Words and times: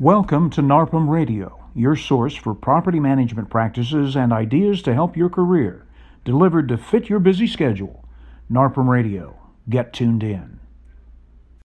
Welcome 0.00 0.50
to 0.50 0.60
NARPM 0.60 1.08
Radio, 1.08 1.66
your 1.72 1.94
source 1.94 2.34
for 2.34 2.52
property 2.52 2.98
management 2.98 3.48
practices 3.48 4.16
and 4.16 4.32
ideas 4.32 4.82
to 4.82 4.92
help 4.92 5.16
your 5.16 5.28
career, 5.28 5.86
delivered 6.24 6.66
to 6.70 6.76
fit 6.76 7.08
your 7.08 7.20
busy 7.20 7.46
schedule. 7.46 8.04
NARPM 8.50 8.88
Radio. 8.88 9.38
Get 9.70 9.92
tuned 9.92 10.24
in. 10.24 10.58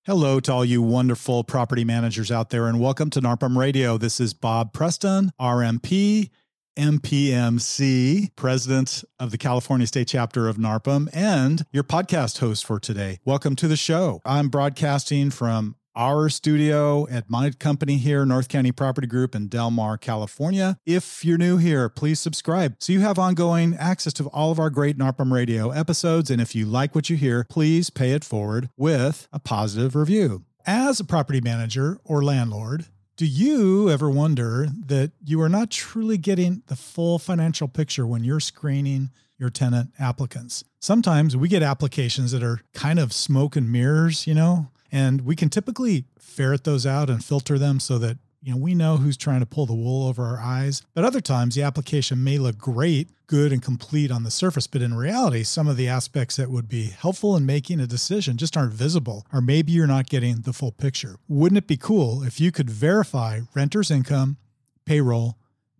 Hello 0.05 0.39
to 0.41 0.53
all 0.53 0.63
you 0.63 0.79
wonderful 0.79 1.43
property 1.43 1.83
managers 1.83 2.29
out 2.31 2.51
there, 2.51 2.67
and 2.67 2.79
welcome 2.79 3.09
to 3.09 3.19
NARPM 3.19 3.57
Radio. 3.57 3.97
This 3.97 4.19
is 4.19 4.35
Bob 4.35 4.73
Preston, 4.73 5.31
RMP, 5.41 6.29
MPMC, 6.77 8.35
president 8.35 9.03
of 9.19 9.31
the 9.31 9.39
California 9.39 9.87
State 9.87 10.07
Chapter 10.07 10.47
of 10.47 10.57
NARPM, 10.57 11.09
and 11.13 11.65
your 11.71 11.83
podcast 11.83 12.37
host 12.37 12.63
for 12.63 12.79
today. 12.79 13.17
Welcome 13.25 13.55
to 13.55 13.67
the 13.67 13.75
show. 13.75 14.21
I'm 14.23 14.49
broadcasting 14.49 15.31
from 15.31 15.77
our 15.99 16.29
studio 16.29 17.05
at 17.09 17.29
my 17.29 17.51
company 17.51 17.97
here, 17.97 18.25
North 18.25 18.47
County 18.47 18.71
Property 18.71 19.05
Group 19.05 19.35
in 19.35 19.49
Del 19.49 19.69
Mar, 19.69 19.97
California. 19.97 20.77
If 20.85 21.25
you're 21.25 21.37
new 21.37 21.57
here, 21.57 21.89
please 21.89 22.21
subscribe 22.21 22.75
so 22.79 22.93
you 22.93 23.01
have 23.01 23.19
ongoing 23.19 23.75
access 23.75 24.13
to 24.13 24.27
all 24.27 24.49
of 24.49 24.59
our 24.59 24.69
great 24.69 24.97
NARPM 24.97 25.29
radio 25.29 25.71
episodes. 25.71 26.31
And 26.31 26.41
if 26.41 26.55
you 26.55 26.65
like 26.65 26.95
what 26.95 27.09
you 27.09 27.17
hear, 27.17 27.45
please 27.49 27.89
pay 27.89 28.13
it 28.13 28.23
forward 28.23 28.69
with 28.77 29.27
a 29.33 29.39
positive 29.39 29.93
review. 29.93 30.45
As 30.65 31.01
a 31.01 31.03
property 31.03 31.41
manager 31.41 31.99
or 32.05 32.23
landlord, 32.23 32.85
do 33.17 33.25
you 33.25 33.89
ever 33.89 34.09
wonder 34.09 34.69
that 34.85 35.11
you 35.21 35.41
are 35.41 35.49
not 35.49 35.69
truly 35.69 36.17
getting 36.17 36.63
the 36.67 36.77
full 36.77 37.19
financial 37.19 37.67
picture 37.67 38.07
when 38.07 38.23
you're 38.23 38.39
screening 38.39 39.09
your 39.37 39.49
tenant 39.49 39.91
applicants? 39.99 40.63
Sometimes 40.79 41.35
we 41.35 41.49
get 41.49 41.61
applications 41.61 42.31
that 42.31 42.41
are 42.41 42.61
kind 42.73 42.99
of 42.99 43.11
smoke 43.11 43.57
and 43.57 43.69
mirrors, 43.69 44.25
you 44.25 44.33
know, 44.33 44.69
and 44.91 45.21
we 45.21 45.35
can 45.35 45.49
typically 45.49 46.05
ferret 46.17 46.63
those 46.63 46.85
out 46.85 47.09
and 47.09 47.23
filter 47.23 47.57
them 47.57 47.79
so 47.79 47.97
that 47.97 48.17
you 48.41 48.53
know 48.53 48.57
we 48.57 48.73
know 48.73 48.97
who's 48.97 49.17
trying 49.17 49.41
to 49.41 49.45
pull 49.45 49.65
the 49.65 49.73
wool 49.73 50.07
over 50.07 50.25
our 50.25 50.39
eyes. 50.39 50.81
But 50.93 51.05
other 51.05 51.21
times 51.21 51.55
the 51.55 51.63
application 51.63 52.23
may 52.23 52.37
look 52.37 52.57
great, 52.57 53.09
good 53.27 53.51
and 53.51 53.61
complete 53.61 54.11
on 54.11 54.23
the 54.23 54.31
surface, 54.31 54.67
but 54.67 54.81
in 54.81 54.93
reality 54.93 55.43
some 55.43 55.67
of 55.67 55.77
the 55.77 55.87
aspects 55.87 56.37
that 56.37 56.49
would 56.49 56.69
be 56.69 56.85
helpful 56.85 57.35
in 57.35 57.45
making 57.45 57.79
a 57.79 57.87
decision 57.87 58.37
just 58.37 58.55
aren't 58.55 58.73
visible 58.73 59.25
or 59.33 59.41
maybe 59.41 59.71
you're 59.71 59.87
not 59.87 60.09
getting 60.09 60.41
the 60.41 60.53
full 60.53 60.71
picture. 60.71 61.17
Wouldn't 61.27 61.57
it 61.57 61.67
be 61.67 61.77
cool 61.77 62.23
if 62.23 62.39
you 62.39 62.51
could 62.51 62.69
verify 62.69 63.41
renter's 63.53 63.91
income, 63.91 64.37
payroll, 64.85 65.37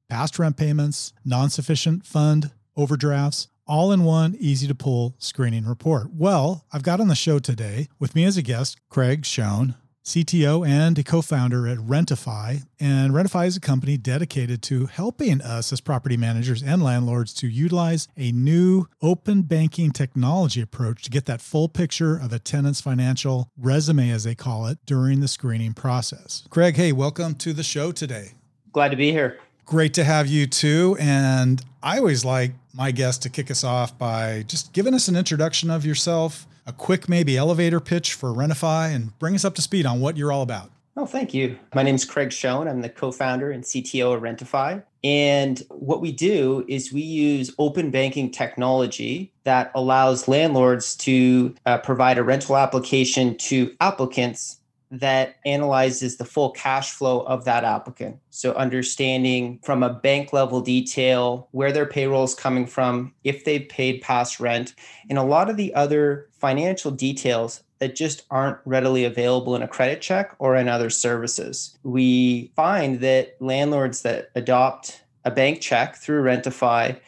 past 0.10 0.38
rent 0.40 0.58
payments, 0.58 1.14
non-sufficient 1.23 2.06
fund 2.06 2.52
overdrafts, 2.76 3.48
all 3.70 3.92
in 3.92 4.03
one 4.03 4.36
easy 4.39 4.67
to 4.67 4.73
pull 4.73 5.16
screening 5.20 5.66
report. 5.66 6.08
Well, 6.12 6.66
I've 6.73 6.81
got 6.81 7.00
on 7.00 7.08
the 7.08 7.16
show 7.16 7.38
today 7.38 7.88
with 8.00 8.16
me 8.16 8.26
as 8.26 8.36
a 8.36 8.42
guest 8.42 8.80
Craig 8.89 9.26
Schoen, 9.26 9.76
CTO 10.03 10.67
and 10.67 10.98
a 10.98 11.03
co 11.03 11.22
founder 11.22 11.67
at 11.67 11.78
Rentify. 11.78 12.64
And 12.80 13.14
Rentify 13.14 13.45
is 13.45 13.58
a 13.58 13.59
company 13.59 13.95
dedicated 13.95 14.64
to 14.64 14.88
helping 14.88 15.39
us 15.42 15.72
as 15.72 15.81
property 15.81 16.17
managers 16.17 16.64
and 16.64 16.81
landlords 16.81 17.31
to 17.36 17.48
utilize 17.48 18.08
a 18.17 18.31
new 18.31 18.88
open 19.03 19.44
banking 19.44 19.92
technology 19.92 20.61
approach 20.61 21.04
to 21.04 21.11
get 21.11 21.28
that 21.28 21.39
full 21.39 21.70
picture 21.70 22.17
of 22.17 22.33
a 22.33 22.39
tenant's 22.39 22.81
financial 22.81 23.52
resume, 23.56 24.09
as 24.09 24.23
they 24.23 24.33
call 24.33 24.66
it, 24.66 24.80
during 24.88 25.20
the 25.20 25.28
screening 25.28 25.73
process. 25.73 26.44
Craig, 26.50 26.76
hey, 26.76 26.92
welcome 26.92 27.36
to 27.36 27.54
the 27.54 27.64
show 27.64 27.92
today. 27.92 28.31
Glad 28.72 28.89
to 28.89 28.98
be 28.98 29.11
here. 29.11 29.38
Great 29.66 29.94
to 29.94 30.04
have 30.04 30.26
you 30.26 30.48
too. 30.48 30.98
And 31.00 31.64
I 31.83 32.00
always 32.00 32.26
like 32.26 32.54
my 32.73 32.92
guest 32.92 33.23
to 33.23 33.30
kick 33.30 33.50
us 33.50 33.64
off 33.64 33.98
by 33.98 34.44
just 34.48 34.73
giving 34.73 34.94
us 34.94 35.08
an 35.08 35.16
introduction 35.16 35.70
of 35.70 35.86
yourself, 35.86 36.48
a 36.66 36.73
quick 36.73 37.09
maybe 37.09 37.38
elevator 37.38 37.80
pitch 37.80 38.14
for 38.14 38.30
Rentify, 38.30 38.94
and 38.94 39.17
bring 39.20 39.36
us 39.36 39.45
up 39.45 39.56
to 39.56 39.61
speed 39.61 39.86
on 39.86 40.00
what 40.00 40.17
you're 40.17 40.31
all 40.31 40.42
about. 40.42 40.72
Oh, 40.98 41.06
thank 41.06 41.34
you. 41.34 41.58
My 41.73 41.81
name 41.81 41.95
is 41.95 42.03
Craig 42.03 42.34
Schoen. 42.34 42.67
I'm 42.67 42.81
the 42.81 42.89
co-founder 42.89 43.52
and 43.52 43.64
CTO 43.64 44.16
of 44.16 44.22
Rentify. 44.22 44.84
And 45.02 45.64
what 45.70 46.02
we 46.02 46.11
do 46.11 46.66
is 46.67 46.92
we 46.92 47.02
use 47.02 47.53
open 47.58 47.89
banking 47.89 48.31
technology 48.31 49.31
that 49.45 49.72
allows 49.76 50.27
landlords 50.27 50.98
to 50.98 51.55
uh, 51.65 51.77
provide 51.77 52.17
a 52.17 52.23
rental 52.23 52.58
application 52.58 53.38
to 53.38 53.73
applicants 53.80 54.58
that 54.92 55.36
analyzes 55.45 56.17
the 56.17 56.26
full 56.26 56.52
cash 56.52 56.92
flow 56.92 57.22
of 57.22 57.45
that 57.45 57.64
applicant. 57.64 58.17
So, 58.30 58.54
understanding 58.54 59.60
from 59.64 59.83
a 59.83 59.94
bank 59.94 60.33
level 60.33 60.61
detail 60.61 61.48
where 61.52 61.72
their 61.72 61.86
payroll 61.86 62.23
is 62.23 62.33
coming 62.33 62.66
from, 62.66 63.14
if 63.23 63.45
they've 63.45 63.67
paid 63.67 64.02
past 64.02 64.39
rent, 64.39 64.73
and 65.10 65.17
a 65.17 65.23
lot 65.23 65.50
of 65.50 65.58
the 65.58 65.73
other 65.73 66.27
financial 66.32 66.92
details 66.92 67.64
that 67.80 67.95
just 67.95 68.23
aren't 68.30 68.58
readily 68.66 69.05
available 69.05 69.55
in 69.55 69.61
a 69.61 69.67
credit 69.67 70.02
check 70.02 70.36
or 70.39 70.55
in 70.55 70.67
other 70.67 70.89
services. 70.89 71.77
We 71.83 72.52
find 72.56 73.00
that 73.00 73.38
landlords 73.39 74.02
that 74.02 74.32
adopt 74.36 75.04
a 75.26 75.32
bank 75.32 75.61
check 75.61 75.95
through 75.95 76.23
Rentify 76.23 77.00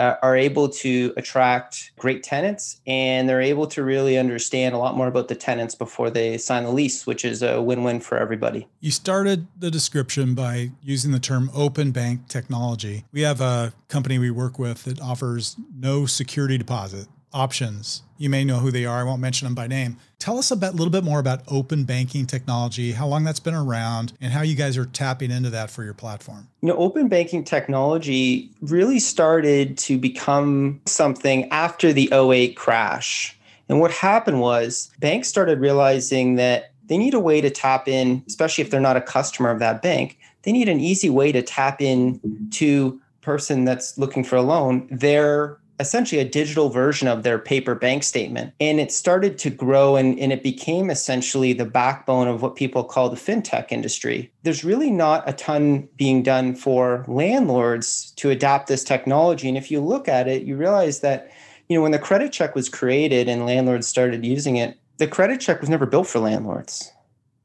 uh, 0.00 0.16
are 0.22 0.34
able 0.34 0.66
to 0.66 1.12
attract 1.18 1.92
great 1.98 2.22
tenants 2.22 2.80
and 2.86 3.28
they're 3.28 3.42
able 3.42 3.66
to 3.66 3.84
really 3.84 4.16
understand 4.16 4.74
a 4.74 4.78
lot 4.78 4.96
more 4.96 5.06
about 5.06 5.28
the 5.28 5.34
tenants 5.34 5.74
before 5.74 6.08
they 6.08 6.38
sign 6.38 6.64
the 6.64 6.72
lease, 6.72 7.06
which 7.06 7.22
is 7.24 7.42
a 7.42 7.60
win 7.60 7.84
win 7.84 8.00
for 8.00 8.16
everybody. 8.16 8.66
You 8.80 8.90
started 8.90 9.46
the 9.58 9.70
description 9.70 10.34
by 10.34 10.70
using 10.82 11.12
the 11.12 11.20
term 11.20 11.50
open 11.54 11.90
bank 11.90 12.28
technology. 12.28 13.04
We 13.12 13.20
have 13.20 13.42
a 13.42 13.74
company 13.88 14.18
we 14.18 14.30
work 14.30 14.58
with 14.58 14.84
that 14.84 15.00
offers 15.00 15.56
no 15.76 16.06
security 16.06 16.56
deposit 16.56 17.06
options. 17.32 18.02
You 18.18 18.28
may 18.28 18.44
know 18.44 18.58
who 18.58 18.70
they 18.70 18.84
are. 18.84 19.00
I 19.00 19.04
won't 19.04 19.20
mention 19.20 19.46
them 19.46 19.54
by 19.54 19.66
name. 19.66 19.96
Tell 20.18 20.38
us 20.38 20.50
a 20.50 20.56
bit, 20.56 20.74
little 20.74 20.90
bit 20.90 21.04
more 21.04 21.20
about 21.20 21.42
open 21.48 21.84
banking 21.84 22.26
technology, 22.26 22.92
how 22.92 23.06
long 23.06 23.24
that's 23.24 23.40
been 23.40 23.54
around, 23.54 24.12
and 24.20 24.32
how 24.32 24.42
you 24.42 24.54
guys 24.54 24.76
are 24.76 24.84
tapping 24.84 25.30
into 25.30 25.48
that 25.50 25.70
for 25.70 25.82
your 25.82 25.94
platform. 25.94 26.48
You 26.60 26.68
know, 26.68 26.76
open 26.76 27.08
banking 27.08 27.44
technology 27.44 28.50
really 28.60 28.98
started 28.98 29.78
to 29.78 29.98
become 29.98 30.80
something 30.86 31.48
after 31.50 31.92
the 31.92 32.12
08 32.12 32.56
crash. 32.56 33.38
And 33.68 33.80
what 33.80 33.92
happened 33.92 34.40
was 34.40 34.90
banks 34.98 35.28
started 35.28 35.60
realizing 35.60 36.34
that 36.34 36.72
they 36.86 36.98
need 36.98 37.14
a 37.14 37.20
way 37.20 37.40
to 37.40 37.50
tap 37.50 37.86
in, 37.88 38.22
especially 38.26 38.62
if 38.62 38.70
they're 38.70 38.80
not 38.80 38.96
a 38.96 39.00
customer 39.00 39.50
of 39.50 39.60
that 39.60 39.80
bank. 39.80 40.18
They 40.42 40.52
need 40.52 40.68
an 40.68 40.80
easy 40.80 41.08
way 41.08 41.30
to 41.32 41.40
tap 41.40 41.80
in 41.80 42.20
to 42.54 43.00
person 43.20 43.64
that's 43.64 43.96
looking 43.96 44.24
for 44.24 44.36
a 44.36 44.42
loan 44.42 44.88
their 44.90 45.59
essentially 45.80 46.20
a 46.20 46.28
digital 46.28 46.68
version 46.68 47.08
of 47.08 47.22
their 47.22 47.38
paper 47.38 47.74
bank 47.74 48.04
statement. 48.04 48.52
And 48.60 48.78
it 48.78 48.92
started 48.92 49.38
to 49.38 49.50
grow 49.50 49.96
and, 49.96 50.18
and 50.20 50.32
it 50.32 50.42
became 50.42 50.90
essentially 50.90 51.54
the 51.54 51.64
backbone 51.64 52.28
of 52.28 52.42
what 52.42 52.54
people 52.54 52.84
call 52.84 53.08
the 53.08 53.16
fintech 53.16 53.72
industry. 53.72 54.30
There's 54.42 54.62
really 54.62 54.90
not 54.90 55.28
a 55.28 55.32
ton 55.32 55.88
being 55.96 56.22
done 56.22 56.54
for 56.54 57.04
landlords 57.08 58.12
to 58.16 58.30
adapt 58.30 58.68
this 58.68 58.84
technology. 58.84 59.48
And 59.48 59.56
if 59.56 59.70
you 59.70 59.80
look 59.80 60.06
at 60.06 60.28
it, 60.28 60.42
you 60.42 60.56
realize 60.56 61.00
that, 61.00 61.32
you 61.68 61.76
know, 61.76 61.82
when 61.82 61.92
the 61.92 61.98
credit 61.98 62.30
check 62.30 62.54
was 62.54 62.68
created 62.68 63.28
and 63.28 63.46
landlords 63.46 63.88
started 63.88 64.24
using 64.24 64.56
it, 64.56 64.78
the 64.98 65.06
credit 65.06 65.40
check 65.40 65.62
was 65.62 65.70
never 65.70 65.86
built 65.86 66.06
for 66.06 66.18
landlords. 66.18 66.92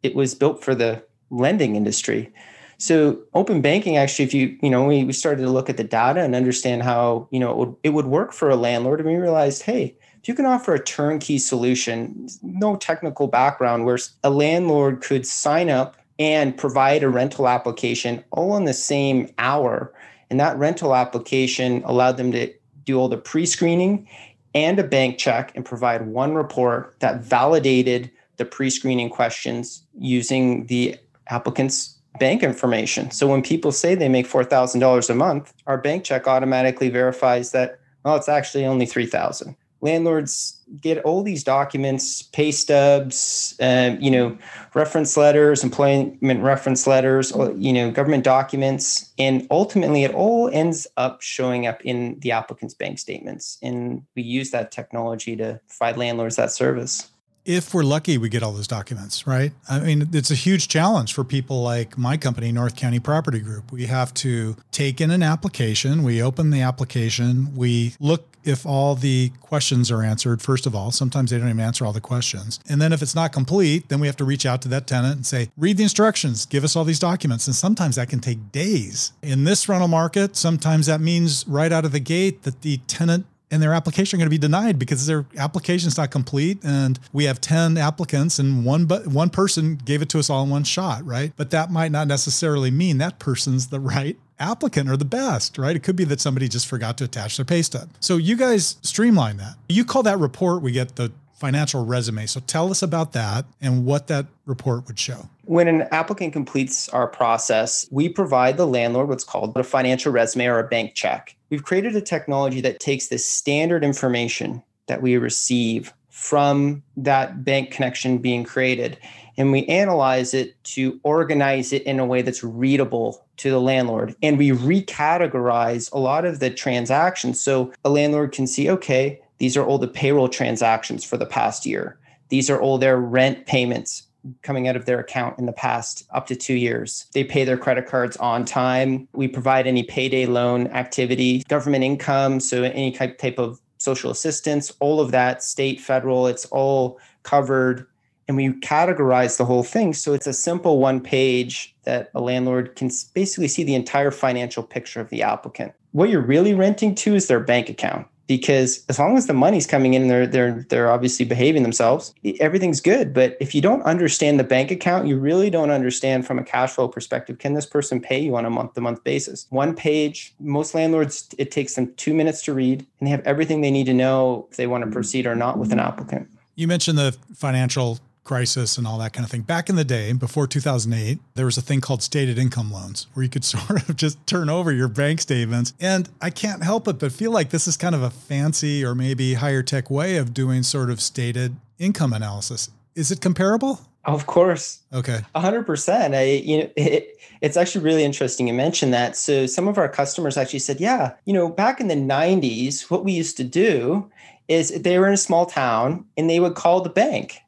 It 0.03 0.13
was 0.13 0.35
built 0.35 0.61
for 0.61 0.75
the 0.75 1.03
lending 1.29 1.77
industry. 1.77 2.33
So 2.77 3.19
open 3.33 3.61
banking, 3.61 3.97
actually, 3.97 4.25
if 4.25 4.33
you, 4.33 4.57
you 4.61 4.69
know, 4.69 4.85
we, 4.85 5.03
we 5.03 5.13
started 5.13 5.43
to 5.43 5.49
look 5.49 5.69
at 5.69 5.77
the 5.77 5.83
data 5.83 6.21
and 6.21 6.35
understand 6.35 6.83
how, 6.83 7.27
you 7.31 7.39
know, 7.39 7.51
it 7.51 7.57
would, 7.57 7.75
it 7.83 7.89
would 7.89 8.05
work 8.07 8.33
for 8.33 8.49
a 8.49 8.55
landlord. 8.55 8.99
And 8.99 9.09
we 9.09 9.15
realized, 9.15 9.63
hey, 9.63 9.95
if 10.21 10.27
you 10.27 10.35
can 10.35 10.45
offer 10.45 10.73
a 10.73 10.83
turnkey 10.83 11.37
solution, 11.37 12.27
no 12.41 12.75
technical 12.75 13.27
background, 13.27 13.85
where 13.85 13.97
a 14.23 14.29
landlord 14.29 15.01
could 15.01 15.25
sign 15.25 15.69
up 15.69 15.97
and 16.17 16.57
provide 16.57 17.03
a 17.03 17.09
rental 17.09 17.47
application 17.47 18.23
all 18.31 18.57
in 18.57 18.65
the 18.65 18.73
same 18.73 19.29
hour. 19.37 19.93
And 20.29 20.39
that 20.39 20.57
rental 20.57 20.95
application 20.95 21.83
allowed 21.85 22.17
them 22.17 22.31
to 22.31 22.51
do 22.85 22.99
all 22.99 23.09
the 23.09 23.17
pre 23.17 23.45
screening 23.45 24.07
and 24.53 24.79
a 24.79 24.83
bank 24.83 25.17
check 25.17 25.51
and 25.55 25.65
provide 25.65 26.07
one 26.07 26.33
report 26.33 26.95
that 26.99 27.21
validated 27.21 28.09
the 28.37 28.45
pre 28.45 28.69
screening 28.69 29.09
questions 29.09 29.83
using 29.97 30.65
the 30.67 30.97
applicant's 31.29 31.94
bank 32.19 32.43
information. 32.43 33.11
So 33.11 33.27
when 33.27 33.41
people 33.41 33.71
say 33.71 33.95
they 33.95 34.09
make 34.09 34.27
$4,000 34.27 35.09
a 35.09 35.15
month, 35.15 35.53
our 35.67 35.77
bank 35.77 36.03
check 36.03 36.27
automatically 36.27 36.89
verifies 36.89 37.51
that, 37.51 37.79
well, 38.03 38.15
it's 38.15 38.29
actually 38.29 38.65
only 38.65 38.85
3000 38.85 39.55
Landlords 39.81 40.59
get 40.81 41.03
all 41.03 41.21
these 41.21 41.43
documents, 41.43 42.23
pay 42.23 42.51
stubs, 42.51 43.55
um, 43.61 43.99
you 44.01 44.09
know, 44.09 44.35
reference 44.73 45.15
letters, 45.15 45.63
employment 45.63 46.41
reference 46.41 46.87
letters, 46.87 47.31
you 47.57 47.71
know, 47.71 47.91
government 47.91 48.23
documents, 48.23 49.11
and 49.19 49.45
ultimately 49.51 50.03
it 50.03 50.13
all 50.15 50.49
ends 50.51 50.87
up 50.97 51.21
showing 51.21 51.67
up 51.67 51.85
in 51.85 52.17
the 52.21 52.31
applicant's 52.31 52.73
bank 52.73 52.97
statements. 52.97 53.59
And 53.61 54.01
we 54.15 54.23
use 54.23 54.49
that 54.51 54.71
technology 54.71 55.35
to 55.35 55.59
provide 55.67 55.97
landlords 55.97 56.37
that 56.37 56.51
service 56.51 57.11
if 57.45 57.73
we're 57.73 57.83
lucky, 57.83 58.17
we 58.17 58.27
get 58.27 58.43
all 58.43 58.51
those 58.51 58.67
documents, 58.67 59.27
right? 59.27 59.53
I 59.69 59.79
mean, 59.79 60.09
it's 60.11 60.31
a 60.31 60.35
huge 60.35 60.67
challenge 60.67 61.13
for 61.13 61.23
people 61.23 61.61
like 61.61 61.97
my 61.97 62.17
company, 62.17 62.51
North 62.51 62.75
County 62.75 62.99
Property 62.99 63.39
Group. 63.39 63.71
We 63.71 63.85
have 63.85 64.13
to 64.15 64.57
take 64.71 64.99
in 64.99 65.11
an 65.11 65.23
application, 65.23 66.03
we 66.03 66.21
open 66.21 66.49
the 66.49 66.61
application, 66.61 67.55
we 67.55 67.93
look 67.99 68.35
if 68.45 68.65
all 68.65 68.95
the 68.95 69.31
questions 69.41 69.91
are 69.91 70.03
answered, 70.03 70.41
first 70.41 70.65
of 70.65 70.75
all. 70.75 70.91
Sometimes 70.91 71.31
they 71.31 71.39
don't 71.39 71.49
even 71.49 71.59
answer 71.59 71.85
all 71.85 71.93
the 71.93 71.99
questions. 71.99 72.59
And 72.69 72.79
then 72.79 72.93
if 72.93 73.01
it's 73.01 73.15
not 73.15 73.33
complete, 73.33 73.89
then 73.89 73.99
we 73.99 74.07
have 74.07 74.17
to 74.17 74.23
reach 74.23 74.45
out 74.45 74.61
to 74.61 74.67
that 74.69 74.85
tenant 74.85 75.15
and 75.15 75.25
say, 75.25 75.49
read 75.57 75.77
the 75.77 75.83
instructions, 75.83 76.45
give 76.45 76.63
us 76.63 76.75
all 76.75 76.83
these 76.83 76.99
documents. 76.99 77.47
And 77.47 77.55
sometimes 77.55 77.95
that 77.95 78.09
can 78.09 78.19
take 78.19 78.51
days. 78.51 79.13
In 79.23 79.43
this 79.43 79.67
rental 79.67 79.87
market, 79.87 80.35
sometimes 80.35 80.85
that 80.85 81.01
means 81.01 81.45
right 81.47 81.71
out 81.71 81.85
of 81.85 81.91
the 81.91 81.99
gate 81.99 82.43
that 82.43 82.61
the 82.61 82.77
tenant 82.85 83.25
and 83.55 83.63
their 83.63 83.73
application 83.73 84.17
are 84.17 84.19
going 84.19 84.25
to 84.25 84.29
be 84.29 84.37
denied 84.37 84.77
because 84.77 85.07
their 85.07 85.25
application 85.37 85.87
is 85.87 85.97
not 85.97 86.11
complete 86.11 86.59
and 86.61 86.99
we 87.13 87.23
have 87.23 87.39
10 87.39 87.77
applicants 87.77 88.37
and 88.37 88.65
one 88.65 88.85
but 88.85 89.07
one 89.07 89.29
person 89.29 89.77
gave 89.77 90.01
it 90.01 90.09
to 90.09 90.19
us 90.19 90.29
all 90.29 90.43
in 90.43 90.49
one 90.49 90.65
shot 90.65 91.05
right? 91.05 91.31
But 91.37 91.51
that 91.51 91.71
might 91.71 91.91
not 91.91 92.07
necessarily 92.07 92.69
mean 92.69 92.97
that 92.97 93.17
person's 93.17 93.67
the 93.67 93.79
right 93.79 94.17
applicant 94.39 94.89
or 94.89 94.97
the 94.97 95.05
best 95.05 95.57
right? 95.57 95.73
It 95.73 95.83
could 95.83 95.95
be 95.95 96.03
that 96.03 96.19
somebody 96.19 96.49
just 96.49 96.67
forgot 96.67 96.97
to 96.97 97.05
attach 97.05 97.37
their 97.37 97.45
pay 97.45 97.61
stub. 97.61 97.89
So 98.01 98.17
you 98.17 98.35
guys 98.35 98.75
streamline 98.81 99.37
that. 99.37 99.55
You 99.69 99.85
call 99.85 100.03
that 100.03 100.19
report 100.19 100.61
we 100.61 100.73
get 100.73 100.97
the 100.97 101.13
financial 101.35 101.85
resume 101.85 102.25
so 102.25 102.39
tell 102.41 102.71
us 102.71 102.81
about 102.81 103.13
that 103.13 103.45
and 103.61 103.85
what 103.85 104.07
that 104.07 104.25
report 104.45 104.87
would 104.87 104.99
show 104.99 105.29
when 105.45 105.67
an 105.67 105.83
applicant 105.91 106.33
completes 106.33 106.89
our 106.89 107.07
process, 107.07 107.87
we 107.91 108.09
provide 108.09 108.57
the 108.57 108.67
landlord 108.67 109.07
what's 109.07 109.23
called 109.23 109.55
a 109.55 109.63
financial 109.63 110.11
resume 110.11 110.47
or 110.47 110.59
a 110.59 110.67
bank 110.67 110.95
check. 110.95 111.35
We've 111.49 111.63
created 111.63 111.95
a 111.95 112.01
technology 112.01 112.61
that 112.61 112.79
takes 112.79 113.07
this 113.07 113.25
standard 113.25 113.83
information 113.83 114.63
that 114.87 115.01
we 115.01 115.17
receive 115.17 115.93
from 116.09 116.83
that 116.97 117.43
bank 117.43 117.71
connection 117.71 118.17
being 118.17 118.43
created 118.43 118.97
and 119.37 119.51
we 119.51 119.65
analyze 119.65 120.33
it 120.33 120.61
to 120.63 120.99
organize 121.03 121.73
it 121.73 121.83
in 121.83 121.99
a 121.99 122.05
way 122.05 122.21
that's 122.21 122.43
readable 122.43 123.25
to 123.37 123.49
the 123.49 123.59
landlord. 123.59 124.15
And 124.23 124.37
we 124.37 124.51
recategorize 124.51 125.91
a 125.91 125.99
lot 125.99 126.23
of 126.23 126.39
the 126.39 126.49
transactions 126.49 127.41
so 127.41 127.73
a 127.83 127.89
landlord 127.89 128.31
can 128.31 128.47
see 128.47 128.69
okay, 128.69 129.21
these 129.37 129.57
are 129.57 129.65
all 129.65 129.77
the 129.77 129.87
payroll 129.87 130.29
transactions 130.29 131.03
for 131.03 131.17
the 131.17 131.25
past 131.25 131.65
year. 131.65 131.97
These 132.29 132.49
are 132.49 132.59
all 132.59 132.77
their 132.77 132.97
rent 132.97 133.45
payments 133.45 134.07
coming 134.41 134.67
out 134.67 134.75
of 134.75 134.85
their 134.85 134.99
account 134.99 135.37
in 135.37 135.45
the 135.45 135.53
past 135.53 136.07
up 136.11 136.25
to 136.27 136.35
two 136.35 136.55
years. 136.55 137.05
They 137.13 137.23
pay 137.23 137.43
their 137.43 137.57
credit 137.57 137.85
cards 137.85 138.17
on 138.17 138.45
time. 138.45 139.07
We 139.13 139.27
provide 139.27 139.67
any 139.67 139.83
payday 139.83 140.25
loan 140.25 140.67
activity, 140.67 141.43
government 141.47 141.83
income, 141.83 142.39
so 142.39 142.63
any 142.63 142.91
type 142.91 143.37
of 143.37 143.59
social 143.77 144.09
assistance, 144.09 144.71
all 144.79 144.99
of 144.99 145.11
that, 145.11 145.43
state, 145.43 145.79
federal, 145.79 146.27
it's 146.27 146.45
all 146.45 146.99
covered. 147.23 147.85
And 148.27 148.35
we 148.35 148.49
categorize 148.49 149.37
the 149.37 149.45
whole 149.45 149.61
thing. 149.61 149.93
So 149.93 150.13
it's 150.13 150.25
a 150.25 150.33
simple 150.33 150.79
one 150.79 150.99
page 150.99 151.75
that 151.83 152.09
a 152.15 152.21
landlord 152.21 152.75
can 152.75 152.89
basically 153.13 153.47
see 153.47 153.63
the 153.63 153.75
entire 153.75 154.09
financial 154.09 154.63
picture 154.63 154.99
of 154.99 155.09
the 155.09 155.21
applicant. 155.21 155.73
What 155.91 156.09
you're 156.09 156.25
really 156.25 156.55
renting 156.55 156.95
to 156.95 157.13
is 157.13 157.27
their 157.27 157.39
bank 157.39 157.69
account 157.69 158.07
because 158.27 158.85
as 158.89 158.99
long 158.99 159.17
as 159.17 159.27
the 159.27 159.33
money's 159.33 159.67
coming 159.67 159.93
in 159.93 160.07
they're 160.07 160.27
they're 160.27 160.65
they're 160.69 160.91
obviously 160.91 161.25
behaving 161.25 161.63
themselves 161.63 162.13
everything's 162.39 162.81
good. 162.81 163.13
But 163.13 163.37
if 163.39 163.53
you 163.53 163.61
don't 163.61 163.81
understand 163.83 164.39
the 164.39 164.43
bank 164.43 164.71
account 164.71 165.07
you 165.07 165.17
really 165.17 165.49
don't 165.49 165.71
understand 165.71 166.25
from 166.25 166.39
a 166.39 166.43
cash 166.43 166.71
flow 166.71 166.87
perspective 166.87 167.39
can 167.39 167.53
this 167.53 167.65
person 167.65 167.99
pay 167.99 168.19
you 168.19 168.35
on 168.35 168.45
a 168.45 168.49
month 168.49 168.73
to 168.73 168.81
month 168.81 169.03
basis? 169.03 169.47
One 169.49 169.75
page 169.75 170.33
most 170.39 170.73
landlords 170.75 171.29
it 171.37 171.51
takes 171.51 171.75
them 171.75 171.93
2 171.95 172.13
minutes 172.13 172.41
to 172.43 172.53
read 172.53 172.85
and 172.99 173.07
they 173.07 173.11
have 173.11 173.21
everything 173.25 173.61
they 173.61 173.71
need 173.71 173.85
to 173.85 173.93
know 173.93 174.47
if 174.49 174.57
they 174.57 174.67
want 174.67 174.81
to 174.81 174.85
mm-hmm. 174.85 174.93
proceed 174.93 175.25
or 175.27 175.35
not 175.35 175.57
with 175.57 175.71
an 175.71 175.79
applicant. 175.79 176.29
You 176.55 176.67
mentioned 176.67 176.97
the 176.97 177.15
financial 177.35 177.99
crisis 178.25 178.77
and 178.77 178.85
all 178.85 178.97
that 178.97 179.13
kind 179.13 179.23
of 179.23 179.31
thing. 179.31 179.43
Back 179.43 179.69
in 179.69 179.77
the 179.77 179.85
day, 179.85 180.11
before 180.11 180.47
2008, 180.47 181.19
there 181.35 181.45
was 181.45 181.57
a 181.57 181.61
thing 181.61 181.79
called 181.79 182.03
stated 182.03 182.37
income 182.37 182.71
loans 182.73 183.07
where 183.13 183.23
you 183.23 183.29
could 183.29 183.45
sort 183.45 183.87
of 183.87 183.95
just 183.95 184.25
turn 184.27 184.49
over 184.49 184.73
your 184.73 184.89
bank 184.89 185.21
statements. 185.21 185.73
And 185.79 186.09
I 186.21 186.29
can't 186.29 186.63
help 186.63 186.87
it 186.89 186.99
but 186.99 187.13
feel 187.13 187.31
like 187.31 187.51
this 187.51 187.67
is 187.67 187.77
kind 187.77 187.95
of 187.95 188.03
a 188.03 188.09
fancy 188.09 188.83
or 188.83 188.93
maybe 188.93 189.35
higher 189.35 189.63
tech 189.63 189.89
way 189.89 190.17
of 190.17 190.33
doing 190.33 190.63
sort 190.63 190.89
of 190.89 190.99
stated 190.99 191.55
income 191.79 192.11
analysis. 192.11 192.69
Is 192.95 193.11
it 193.11 193.21
comparable? 193.21 193.79
Of 194.05 194.27
course. 194.27 194.81
Okay. 194.93 195.21
100%. 195.35 196.15
I 196.15 196.23
you 196.23 196.59
know 196.59 196.69
it, 196.75 197.17
it's 197.41 197.57
actually 197.57 197.83
really 197.83 198.03
interesting 198.03 198.47
you 198.47 198.53
mentioned 198.53 198.93
that. 198.93 199.15
So 199.15 199.45
some 199.45 199.67
of 199.67 199.77
our 199.77 199.89
customers 199.89 200.37
actually 200.37 200.59
said, 200.59 200.79
"Yeah, 200.79 201.13
you 201.25 201.33
know, 201.33 201.49
back 201.49 201.79
in 201.79 201.87
the 201.89 201.95
90s, 201.95 202.89
what 202.89 203.03
we 203.03 203.11
used 203.11 203.37
to 203.37 203.43
do 203.43 204.09
is 204.47 204.69
they 204.69 204.97
were 204.99 205.07
in 205.07 205.13
a 205.13 205.17
small 205.17 205.45
town 205.45 206.05
and 206.17 206.29
they 206.29 206.39
would 206.39 206.55
call 206.55 206.81
the 206.81 206.89
bank 206.89 207.41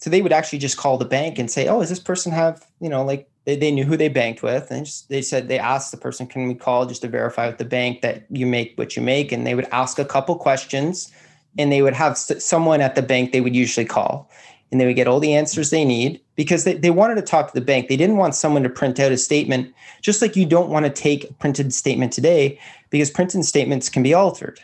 so 0.00 0.08
they 0.08 0.22
would 0.22 0.32
actually 0.32 0.58
just 0.58 0.78
call 0.78 0.98
the 0.98 1.04
bank 1.04 1.38
and 1.38 1.50
say, 1.50 1.68
"Oh, 1.68 1.80
does 1.80 1.90
this 1.90 2.00
person 2.00 2.32
have 2.32 2.66
you 2.80 2.88
know 2.88 3.04
like 3.04 3.28
they, 3.44 3.56
they 3.56 3.70
knew 3.70 3.84
who 3.84 3.96
they 3.96 4.08
banked 4.08 4.42
with?" 4.42 4.70
And 4.70 4.86
just, 4.86 5.08
they 5.08 5.22
said 5.22 5.48
they 5.48 5.58
asked 5.58 5.90
the 5.90 5.98
person, 5.98 6.26
"Can 6.26 6.48
we 6.48 6.54
call 6.54 6.86
just 6.86 7.02
to 7.02 7.08
verify 7.08 7.46
with 7.46 7.58
the 7.58 7.64
bank 7.64 8.00
that 8.00 8.24
you 8.30 8.46
make 8.46 8.76
what 8.76 8.96
you 8.96 9.02
make?" 9.02 9.30
And 9.30 9.46
they 9.46 9.54
would 9.54 9.68
ask 9.72 9.98
a 9.98 10.04
couple 10.04 10.36
questions, 10.36 11.12
and 11.58 11.70
they 11.70 11.82
would 11.82 11.94
have 11.94 12.16
someone 12.16 12.80
at 12.80 12.94
the 12.94 13.02
bank 13.02 13.32
they 13.32 13.42
would 13.42 13.54
usually 13.54 13.86
call, 13.86 14.30
and 14.72 14.80
they 14.80 14.86
would 14.86 14.96
get 14.96 15.06
all 15.06 15.20
the 15.20 15.34
answers 15.34 15.70
they 15.70 15.84
need 15.84 16.20
because 16.34 16.64
they, 16.64 16.74
they 16.74 16.90
wanted 16.90 17.16
to 17.16 17.22
talk 17.22 17.48
to 17.48 17.54
the 17.54 17.64
bank. 17.64 17.88
They 17.88 17.96
didn't 17.98 18.16
want 18.16 18.34
someone 18.34 18.62
to 18.62 18.70
print 18.70 18.98
out 18.98 19.12
a 19.12 19.18
statement, 19.18 19.74
just 20.00 20.22
like 20.22 20.34
you 20.34 20.46
don't 20.46 20.70
want 20.70 20.86
to 20.86 20.90
take 20.90 21.28
a 21.28 21.34
printed 21.34 21.74
statement 21.74 22.12
today 22.14 22.58
because 22.88 23.10
printed 23.10 23.44
statements 23.44 23.90
can 23.90 24.02
be 24.02 24.14
altered. 24.14 24.60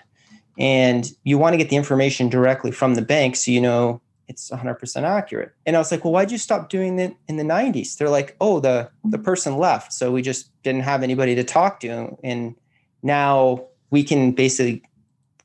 And 0.59 1.13
you 1.25 1.37
want 1.37 1.53
to 1.53 1.59
get 1.59 1.69
the 1.69 1.77
information 1.77 2.31
directly 2.31 2.71
from 2.71 2.95
the 2.95 3.03
bank 3.03 3.37
so 3.37 3.51
you 3.51 3.61
know 3.61 4.01
it's 4.29 4.51
100% 4.51 5.03
accurate. 5.03 5.53
And 5.65 5.77
I 5.77 5.79
was 5.79 5.91
like, 5.91 6.05
well, 6.05 6.13
why'd 6.13 6.31
you 6.31 6.39
stop 6.39 6.69
doing 6.69 6.99
it 6.99 7.15
in 7.29 7.37
the 7.37 7.45
90s? 7.45 7.97
They're 7.97 8.11
like, 8.11 8.37
oh, 8.41 8.61
the, 8.61 8.91
the 9.05 9.19
person 9.19 9.57
left. 9.57 9.93
So 9.93 10.11
we 10.11 10.23
just 10.23 10.51
didn't 10.63 10.83
have 10.83 11.03
anybody 11.03 11.35
to 11.35 11.45
talk 11.45 11.81
to. 11.81 12.17
And 12.25 12.57
now 13.03 13.67
we 13.91 14.03
can 14.03 14.33
basically 14.33 14.83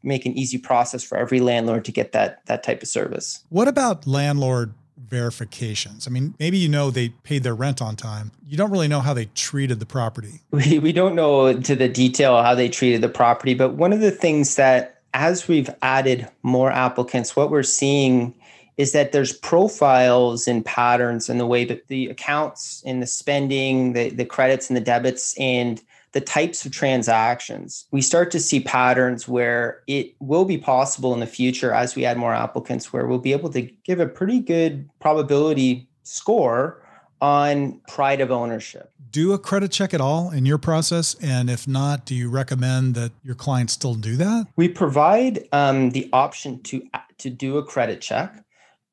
make 0.04 0.25
an 0.25 0.36
easy 0.38 0.57
process 0.57 1.04
for 1.04 1.18
every 1.18 1.39
landlord 1.39 1.86
to 1.86 1.92
get 1.92 2.12
that, 2.13 2.45
that 2.48 2.63
type 2.63 2.81
of 2.81 2.88
service. 2.88 3.44
What 3.50 3.68
about 3.68 4.07
landlord 4.07 4.74
verifications? 4.98 6.07
I 6.07 6.10
mean, 6.10 6.33
maybe 6.39 6.57
you 6.57 6.69
know 6.69 6.89
they 6.89 7.10
paid 7.10 7.44
their 7.44 7.56
rent 7.56 7.81
on 7.81 7.95
time. 7.95 8.31
You 8.48 8.57
don't 8.57 8.72
really 8.72 8.88
know 8.88 9.01
how 9.01 9.13
they 9.13 9.25
treated 9.36 9.80
the 9.80 9.86
property. 9.86 10.42
We, 10.51 10.80
we 10.80 10.92
don't 10.92 11.16
know 11.16 11.54
to 11.54 11.75
the 11.75 11.88
detail 11.88 12.42
how 12.42 12.56
they 12.56 12.69
treated 12.69 13.01
the 13.01 13.10
property. 13.10 13.54
But 13.54 13.74
one 13.74 13.94
of 13.94 14.00
the 14.00 14.12
things 14.12 14.56
that 14.56 15.01
as 15.13 15.48
we've 15.48 15.69
added 15.81 16.30
more 16.42 16.72
applicants, 16.72 17.36
what 17.36 17.51
we're 17.51 17.63
seeing 17.63 18.33
is 18.81 18.94
that 18.94 19.12
there's 19.12 19.31
profiles 19.31 20.48
and 20.48 20.66
patterns 20.66 21.30
in 21.30 21.38
the 21.38 21.45
way 21.45 21.63
that 21.63 21.88
the 21.88 22.07
accounts 22.07 22.81
and 22.83 23.00
the 23.00 23.06
spending, 23.06 23.94
the, 23.94 24.10
the 24.10 24.25
credits 24.25 24.72
and 24.72 24.75
the 24.75 24.81
debits, 24.81 25.38
and 25.38 25.83
the 26.13 26.19
types 26.19 26.66
of 26.66 26.72
transactions. 26.72 27.86
We 27.92 28.01
start 28.01 28.31
to 28.31 28.39
see 28.39 28.60
patterns 28.60 29.28
where 29.28 29.83
it 29.86 30.16
will 30.19 30.45
be 30.45 30.57
possible 30.57 31.13
in 31.13 31.19
the 31.19 31.28
future 31.28 31.72
as 31.72 31.95
we 31.95 32.06
add 32.06 32.18
more 32.18 32.33
applicants, 32.33 32.92
where 32.92 33.06
we'll 33.06 33.19
be 33.19 33.33
able 33.33 33.51
to 33.51 33.62
give 33.62 34.00
a 34.00 34.07
pretty 34.07 34.39
good 34.39 34.89
probability 35.00 35.88
score 36.01 36.81
on 37.22 37.80
pride 37.88 38.19
of 38.19 38.31
ownership. 38.31 38.92
Do 39.12 39.33
a 39.33 39.38
credit 39.38 39.72
check 39.72 39.94
at 39.94 40.01
all 40.01 40.31
in 40.31 40.48
your 40.48 40.57
process? 40.57 41.16
And 41.21 41.52
if 41.52 41.68
not, 41.68 42.06
do 42.06 42.16
you 42.16 42.31
recommend 42.31 42.95
that 42.95 43.11
your 43.23 43.35
clients 43.35 43.73
still 43.73 43.94
do 43.94 44.16
that? 44.16 44.47
We 44.56 44.69
provide 44.69 45.47
um, 45.52 45.92
the 45.92 46.09
option 46.11 46.64
to, 46.64 46.81
to 47.19 47.30
do 47.30 47.59
a 47.59 47.64
credit 47.64 48.02
check 48.02 48.44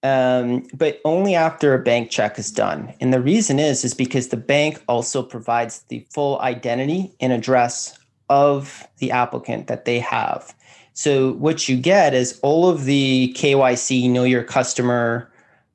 um, 0.02 0.66
but 0.74 1.00
only 1.04 1.34
after 1.34 1.74
a 1.74 1.78
bank 1.78 2.10
check 2.10 2.38
is 2.38 2.50
done. 2.50 2.92
And 3.00 3.12
the 3.12 3.20
reason 3.20 3.58
is 3.58 3.84
is 3.84 3.94
because 3.94 4.28
the 4.28 4.36
bank 4.36 4.82
also 4.88 5.22
provides 5.22 5.80
the 5.88 6.06
full 6.10 6.40
identity 6.40 7.12
and 7.20 7.32
address 7.32 7.98
of 8.28 8.86
the 8.98 9.10
applicant 9.10 9.66
that 9.66 9.84
they 9.84 9.98
have. 9.98 10.54
So 10.92 11.32
what 11.34 11.68
you 11.68 11.76
get 11.76 12.14
is 12.14 12.38
all 12.42 12.68
of 12.68 12.84
the 12.84 13.34
KYC, 13.36 14.10
know 14.10 14.24
your 14.24 14.42
customer, 14.42 15.30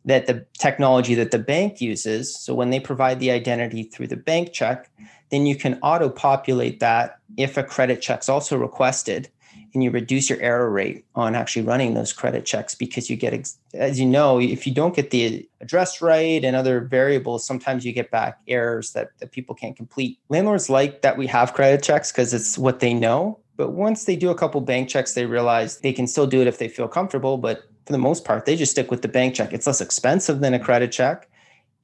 that 0.05 0.27
the 0.27 0.45
technology 0.57 1.15
that 1.15 1.31
the 1.31 1.39
bank 1.39 1.79
uses. 1.79 2.37
So 2.37 2.53
when 2.53 2.69
they 2.69 2.79
provide 2.79 3.19
the 3.19 3.31
identity 3.31 3.83
through 3.83 4.07
the 4.07 4.17
bank 4.17 4.51
check, 4.51 4.89
then 5.29 5.45
you 5.45 5.55
can 5.55 5.79
auto 5.81 6.09
populate 6.09 6.79
that 6.81 7.19
if 7.37 7.57
a 7.57 7.63
credit 7.63 8.01
check's 8.01 8.29
also 8.29 8.57
requested 8.57 9.29
and 9.73 9.83
you 9.83 9.91
reduce 9.91 10.29
your 10.29 10.39
error 10.39 10.69
rate 10.69 11.05
on 11.15 11.35
actually 11.35 11.63
running 11.63 11.93
those 11.93 12.13
credit 12.13 12.45
checks 12.45 12.75
because 12.75 13.09
you 13.09 13.15
get 13.15 13.33
as 13.73 13.99
you 13.99 14.05
know 14.05 14.39
if 14.39 14.67
you 14.67 14.73
don't 14.73 14.95
get 14.95 15.09
the 15.09 15.47
address 15.61 16.01
right 16.01 16.43
and 16.43 16.55
other 16.55 16.81
variables 16.81 17.45
sometimes 17.45 17.85
you 17.85 17.91
get 17.91 18.11
back 18.11 18.39
errors 18.47 18.93
that, 18.93 19.09
that 19.19 19.31
people 19.31 19.55
can't 19.55 19.75
complete. 19.75 20.19
Landlords 20.29 20.69
like 20.69 21.01
that 21.01 21.17
we 21.17 21.27
have 21.27 21.53
credit 21.53 21.83
checks 21.83 22.11
because 22.11 22.33
it's 22.33 22.57
what 22.57 22.79
they 22.79 22.93
know 22.93 23.39
but 23.55 23.71
once 23.71 24.05
they 24.05 24.15
do 24.15 24.29
a 24.29 24.35
couple 24.35 24.61
bank 24.61 24.89
checks 24.89 25.13
they 25.13 25.25
realize 25.25 25.79
they 25.79 25.93
can 25.93 26.07
still 26.07 26.27
do 26.27 26.41
it 26.41 26.47
if 26.47 26.57
they 26.57 26.67
feel 26.67 26.87
comfortable 26.87 27.37
but 27.37 27.63
for 27.85 27.91
the 27.91 27.97
most 27.97 28.25
part 28.25 28.45
they 28.45 28.55
just 28.55 28.71
stick 28.71 28.91
with 28.91 29.01
the 29.01 29.07
bank 29.07 29.35
check. 29.35 29.53
It's 29.53 29.67
less 29.67 29.81
expensive 29.81 30.39
than 30.39 30.53
a 30.53 30.59
credit 30.59 30.91
check 30.91 31.27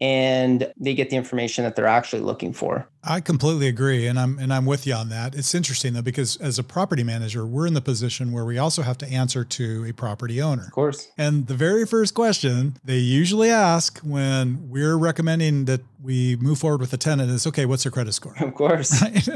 and 0.01 0.71
they 0.77 0.93
get 0.93 1.09
the 1.09 1.17
information 1.17 1.63
that 1.65 1.75
they're 1.75 1.85
actually 1.85 2.21
looking 2.21 2.53
for. 2.53 2.87
I 3.03 3.21
completely 3.21 3.67
agree 3.67 4.07
and 4.07 4.19
I'm 4.19 4.37
and 4.39 4.53
I'm 4.53 4.65
with 4.65 4.85
you 4.85 4.93
on 4.93 5.09
that. 5.09 5.33
It's 5.33 5.55
interesting 5.55 5.93
though 5.93 6.01
because 6.01 6.35
as 6.37 6.59
a 6.59 6.63
property 6.63 7.03
manager, 7.03 7.45
we're 7.45 7.65
in 7.65 7.73
the 7.73 7.81
position 7.81 8.31
where 8.31 8.43
we 8.43 8.57
also 8.57 8.81
have 8.81 8.97
to 8.99 9.07
answer 9.07 9.45
to 9.45 9.85
a 9.85 9.93
property 9.93 10.41
owner. 10.41 10.65
Of 10.65 10.71
course. 10.71 11.09
And 11.17 11.47
the 11.47 11.53
very 11.53 11.85
first 11.85 12.13
question 12.13 12.77
they 12.83 12.97
usually 12.97 13.49
ask 13.49 13.99
when 13.99 14.69
we're 14.69 14.97
recommending 14.97 15.65
that 15.65 15.81
we 16.01 16.37
move 16.37 16.59
forward 16.59 16.81
with 16.81 16.93
a 16.93 16.97
tenant 16.97 17.29
is 17.29 17.47
okay, 17.47 17.65
what's 17.65 17.83
their 17.83 17.91
credit 17.91 18.13
score? 18.13 18.35
Of 18.39 18.53
course. 18.53 19.01
Right? 19.09 19.29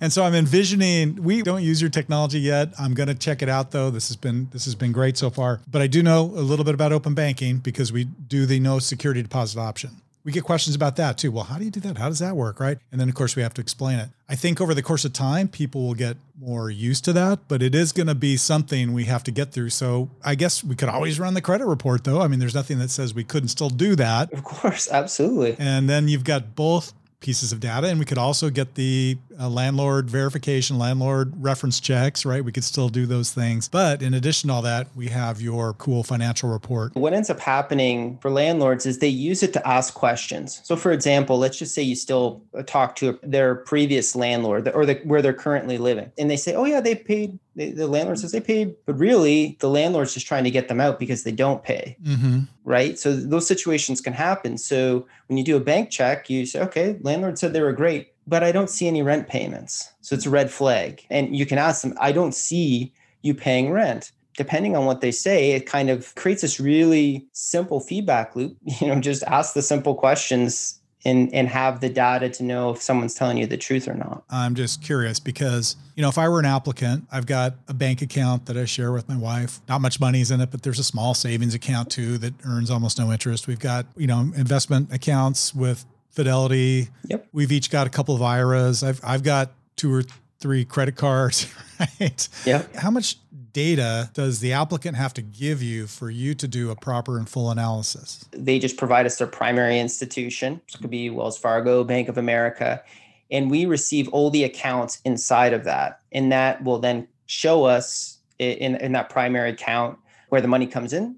and 0.00 0.12
so 0.12 0.24
I'm 0.24 0.34
envisioning 0.34 1.22
we 1.22 1.42
don't 1.42 1.62
use 1.62 1.80
your 1.80 1.90
technology 1.90 2.40
yet. 2.40 2.72
I'm 2.78 2.94
going 2.94 3.08
to 3.08 3.14
check 3.14 3.40
it 3.40 3.48
out 3.48 3.70
though. 3.70 3.90
This 3.90 4.08
has 4.08 4.16
been 4.16 4.48
this 4.52 4.64
has 4.64 4.74
been 4.74 4.92
great 4.92 5.16
so 5.16 5.30
far. 5.30 5.60
But 5.70 5.80
I 5.80 5.86
do 5.86 6.02
know 6.02 6.22
a 6.22 6.42
little 6.42 6.64
bit 6.64 6.74
about 6.74 6.92
open 6.92 7.14
banking 7.14 7.58
because 7.58 7.92
we 7.92 8.04
do 8.04 8.46
the 8.46 8.58
no 8.58 8.78
security 8.78 9.22
deposit 9.22 9.60
option 9.60 9.95
we 10.26 10.32
get 10.32 10.42
questions 10.42 10.74
about 10.74 10.96
that 10.96 11.18
too. 11.18 11.30
Well, 11.30 11.44
how 11.44 11.56
do 11.56 11.64
you 11.64 11.70
do 11.70 11.78
that? 11.78 11.96
How 11.96 12.08
does 12.08 12.18
that 12.18 12.34
work? 12.34 12.58
Right. 12.58 12.78
And 12.90 13.00
then, 13.00 13.08
of 13.08 13.14
course, 13.14 13.36
we 13.36 13.42
have 13.42 13.54
to 13.54 13.60
explain 13.60 14.00
it. 14.00 14.08
I 14.28 14.34
think 14.34 14.60
over 14.60 14.74
the 14.74 14.82
course 14.82 15.04
of 15.04 15.12
time, 15.12 15.46
people 15.46 15.86
will 15.86 15.94
get 15.94 16.16
more 16.40 16.68
used 16.68 17.04
to 17.04 17.12
that, 17.12 17.46
but 17.46 17.62
it 17.62 17.76
is 17.76 17.92
going 17.92 18.08
to 18.08 18.14
be 18.16 18.36
something 18.36 18.92
we 18.92 19.04
have 19.04 19.22
to 19.22 19.30
get 19.30 19.52
through. 19.52 19.70
So 19.70 20.10
I 20.24 20.34
guess 20.34 20.64
we 20.64 20.74
could 20.74 20.88
always 20.88 21.20
run 21.20 21.34
the 21.34 21.40
credit 21.40 21.66
report, 21.66 22.02
though. 22.02 22.22
I 22.22 22.26
mean, 22.26 22.40
there's 22.40 22.56
nothing 22.56 22.80
that 22.80 22.90
says 22.90 23.14
we 23.14 23.22
couldn't 23.22 23.50
still 23.50 23.70
do 23.70 23.94
that. 23.94 24.32
Of 24.32 24.42
course. 24.42 24.90
Absolutely. 24.90 25.54
And 25.60 25.88
then 25.88 26.08
you've 26.08 26.24
got 26.24 26.56
both 26.56 26.92
pieces 27.20 27.52
of 27.52 27.60
data. 27.60 27.86
And 27.86 28.00
we 28.00 28.04
could 28.04 28.18
also 28.18 28.50
get 28.50 28.74
the 28.74 29.18
uh, 29.38 29.48
landlord 29.48 30.10
verification, 30.10 30.78
landlord 30.78 31.32
reference 31.36 31.80
checks, 31.80 32.24
right? 32.24 32.44
We 32.44 32.52
could 32.52 32.64
still 32.64 32.88
do 32.88 33.06
those 33.06 33.32
things. 33.32 33.68
But 33.68 34.02
in 34.02 34.14
addition 34.14 34.48
to 34.48 34.54
all 34.54 34.62
that, 34.62 34.88
we 34.94 35.08
have 35.08 35.40
your 35.40 35.74
cool 35.74 36.02
financial 36.02 36.50
report. 36.50 36.94
What 36.94 37.12
ends 37.12 37.30
up 37.30 37.40
happening 37.40 38.18
for 38.18 38.30
landlords 38.30 38.86
is 38.86 38.98
they 38.98 39.08
use 39.08 39.42
it 39.42 39.52
to 39.54 39.68
ask 39.68 39.94
questions. 39.94 40.60
So, 40.64 40.76
for 40.76 40.92
example, 40.92 41.38
let's 41.38 41.58
just 41.58 41.74
say 41.74 41.82
you 41.82 41.96
still 41.96 42.42
talk 42.66 42.96
to 42.96 43.18
their 43.22 43.54
previous 43.54 44.16
landlord 44.16 44.68
or 44.68 44.86
the, 44.86 44.94
where 45.04 45.22
they're 45.22 45.32
currently 45.32 45.78
living, 45.78 46.10
and 46.18 46.30
they 46.30 46.36
say, 46.36 46.54
oh, 46.54 46.64
yeah, 46.64 46.80
they 46.80 46.94
paid 46.94 47.38
the, 47.56 47.70
the 47.70 47.86
landlord 47.86 48.18
says 48.18 48.32
they 48.32 48.40
paid, 48.40 48.76
but 48.84 48.98
really 48.98 49.56
the 49.60 49.70
landlord's 49.70 50.14
just 50.14 50.26
trying 50.26 50.44
to 50.44 50.50
get 50.50 50.68
them 50.68 50.80
out 50.80 50.98
because 50.98 51.24
they 51.24 51.32
don't 51.32 51.64
pay. 51.64 51.96
Mm-hmm. 52.02 52.40
Right. 52.64 52.98
So 52.98 53.16
those 53.16 53.46
situations 53.46 54.00
can 54.00 54.12
happen. 54.12 54.58
So 54.58 55.06
when 55.28 55.38
you 55.38 55.44
do 55.44 55.56
a 55.56 55.60
bank 55.60 55.90
check, 55.90 56.28
you 56.28 56.44
say, 56.44 56.60
okay, 56.60 56.98
landlord 57.00 57.38
said 57.38 57.52
they 57.52 57.62
were 57.62 57.72
great, 57.72 58.12
but 58.26 58.42
I 58.42 58.52
don't 58.52 58.70
see 58.70 58.86
any 58.88 59.02
rent 59.02 59.28
payments. 59.28 59.92
So 60.00 60.14
it's 60.14 60.26
a 60.26 60.30
red 60.30 60.50
flag. 60.50 61.04
And 61.10 61.36
you 61.36 61.46
can 61.46 61.58
ask 61.58 61.82
them, 61.82 61.94
I 62.00 62.12
don't 62.12 62.34
see 62.34 62.92
you 63.22 63.34
paying 63.34 63.70
rent 63.70 64.12
depending 64.36 64.76
on 64.76 64.84
what 64.84 65.00
they 65.00 65.10
say, 65.10 65.52
it 65.52 65.66
kind 65.66 65.90
of 65.90 66.14
creates 66.14 66.42
this 66.42 66.60
really 66.60 67.26
simple 67.32 67.80
feedback 67.80 68.36
loop. 68.36 68.56
You 68.80 68.88
know, 68.88 69.00
just 69.00 69.22
ask 69.24 69.54
the 69.54 69.62
simple 69.62 69.94
questions 69.94 70.80
and 71.04 71.32
and 71.32 71.48
have 71.48 71.80
the 71.80 71.88
data 71.88 72.28
to 72.28 72.42
know 72.42 72.70
if 72.70 72.82
someone's 72.82 73.14
telling 73.14 73.38
you 73.38 73.46
the 73.46 73.56
truth 73.56 73.88
or 73.88 73.94
not. 73.94 74.24
I'm 74.28 74.54
just 74.54 74.82
curious 74.82 75.18
because 75.18 75.76
you 75.94 76.02
know 76.02 76.08
if 76.08 76.18
I 76.18 76.28
were 76.28 76.40
an 76.40 76.44
applicant, 76.44 77.06
I've 77.10 77.26
got 77.26 77.54
a 77.68 77.74
bank 77.74 78.02
account 78.02 78.46
that 78.46 78.56
I 78.56 78.66
share 78.66 78.92
with 78.92 79.08
my 79.08 79.16
wife. 79.16 79.60
Not 79.68 79.80
much 79.80 79.98
money's 79.98 80.30
in 80.30 80.40
it, 80.40 80.50
but 80.50 80.62
there's 80.62 80.78
a 80.78 80.84
small 80.84 81.14
savings 81.14 81.54
account 81.54 81.90
too 81.90 82.18
that 82.18 82.34
earns 82.44 82.70
almost 82.70 82.98
no 82.98 83.12
interest. 83.12 83.46
We've 83.46 83.58
got 83.58 83.86
you 83.96 84.06
know 84.06 84.20
investment 84.36 84.92
accounts 84.92 85.54
with 85.54 85.86
Fidelity. 86.16 86.88
Yep. 87.08 87.28
We've 87.32 87.52
each 87.52 87.70
got 87.70 87.86
a 87.86 87.90
couple 87.90 88.14
of 88.14 88.22
IRAs. 88.22 88.82
I've 88.82 89.00
I've 89.04 89.22
got 89.22 89.52
two 89.76 89.92
or 89.92 90.02
three 90.40 90.64
credit 90.64 90.96
cards. 90.96 91.52
Right. 92.00 92.26
Yeah. 92.46 92.62
How 92.74 92.90
much 92.90 93.18
data 93.52 94.08
does 94.14 94.40
the 94.40 94.54
applicant 94.54 94.96
have 94.96 95.12
to 95.12 95.20
give 95.20 95.62
you 95.62 95.86
for 95.86 96.08
you 96.08 96.34
to 96.34 96.48
do 96.48 96.70
a 96.70 96.74
proper 96.74 97.18
and 97.18 97.28
full 97.28 97.50
analysis? 97.50 98.24
They 98.30 98.58
just 98.58 98.78
provide 98.78 99.04
us 99.04 99.18
their 99.18 99.26
primary 99.26 99.78
institution. 99.78 100.62
So 100.68 100.78
it 100.78 100.80
could 100.80 100.90
be 100.90 101.10
Wells 101.10 101.36
Fargo, 101.36 101.84
Bank 101.84 102.08
of 102.08 102.16
America. 102.16 102.82
And 103.30 103.50
we 103.50 103.66
receive 103.66 104.08
all 104.08 104.30
the 104.30 104.44
accounts 104.44 105.02
inside 105.04 105.52
of 105.52 105.64
that. 105.64 106.00
And 106.12 106.32
that 106.32 106.64
will 106.64 106.78
then 106.78 107.08
show 107.26 107.64
us 107.64 108.18
in, 108.38 108.76
in 108.76 108.92
that 108.92 109.10
primary 109.10 109.50
account 109.50 109.98
where 110.30 110.40
the 110.40 110.48
money 110.48 110.66
comes 110.66 110.94
in 110.94 111.16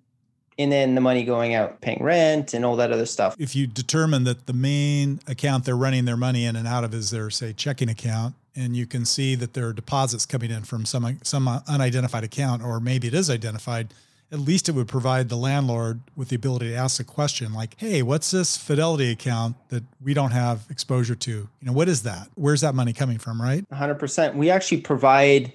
and 0.58 0.72
then 0.72 0.94
the 0.94 1.00
money 1.00 1.24
going 1.24 1.54
out 1.54 1.80
paying 1.80 2.02
rent 2.02 2.54
and 2.54 2.64
all 2.64 2.76
that 2.76 2.92
other 2.92 3.06
stuff. 3.06 3.36
If 3.38 3.54
you 3.54 3.66
determine 3.66 4.24
that 4.24 4.46
the 4.46 4.52
main 4.52 5.20
account 5.26 5.64
they're 5.64 5.76
running 5.76 6.04
their 6.04 6.16
money 6.16 6.44
in 6.44 6.56
and 6.56 6.66
out 6.66 6.84
of 6.84 6.92
is 6.92 7.10
their 7.10 7.30
say 7.30 7.52
checking 7.52 7.88
account 7.88 8.34
and 8.58 8.76
you 8.76 8.86
can 8.86 9.04
see 9.04 9.36
that 9.36 9.54
there 9.54 9.68
are 9.68 9.72
deposits 9.72 10.26
coming 10.26 10.50
in 10.50 10.64
from 10.64 10.84
some 10.84 11.18
some 11.22 11.48
unidentified 11.68 12.24
account, 12.24 12.62
or 12.62 12.80
maybe 12.80 13.06
it 13.06 13.14
is 13.14 13.30
identified. 13.30 13.94
At 14.30 14.40
least 14.40 14.68
it 14.68 14.72
would 14.72 14.88
provide 14.88 15.30
the 15.30 15.36
landlord 15.36 16.00
with 16.14 16.28
the 16.28 16.36
ability 16.36 16.70
to 16.70 16.74
ask 16.74 17.00
a 17.00 17.04
question 17.04 17.54
like, 17.54 17.76
"Hey, 17.78 18.02
what's 18.02 18.30
this 18.30 18.56
Fidelity 18.56 19.10
account 19.10 19.56
that 19.68 19.84
we 20.02 20.12
don't 20.12 20.32
have 20.32 20.66
exposure 20.68 21.14
to? 21.14 21.30
You 21.30 21.48
know, 21.62 21.72
what 21.72 21.88
is 21.88 22.02
that? 22.02 22.28
Where's 22.34 22.60
that 22.60 22.74
money 22.74 22.92
coming 22.92 23.18
from?" 23.18 23.40
Right? 23.40 23.64
100%. 23.70 24.34
We 24.34 24.50
actually 24.50 24.80
provide 24.80 25.52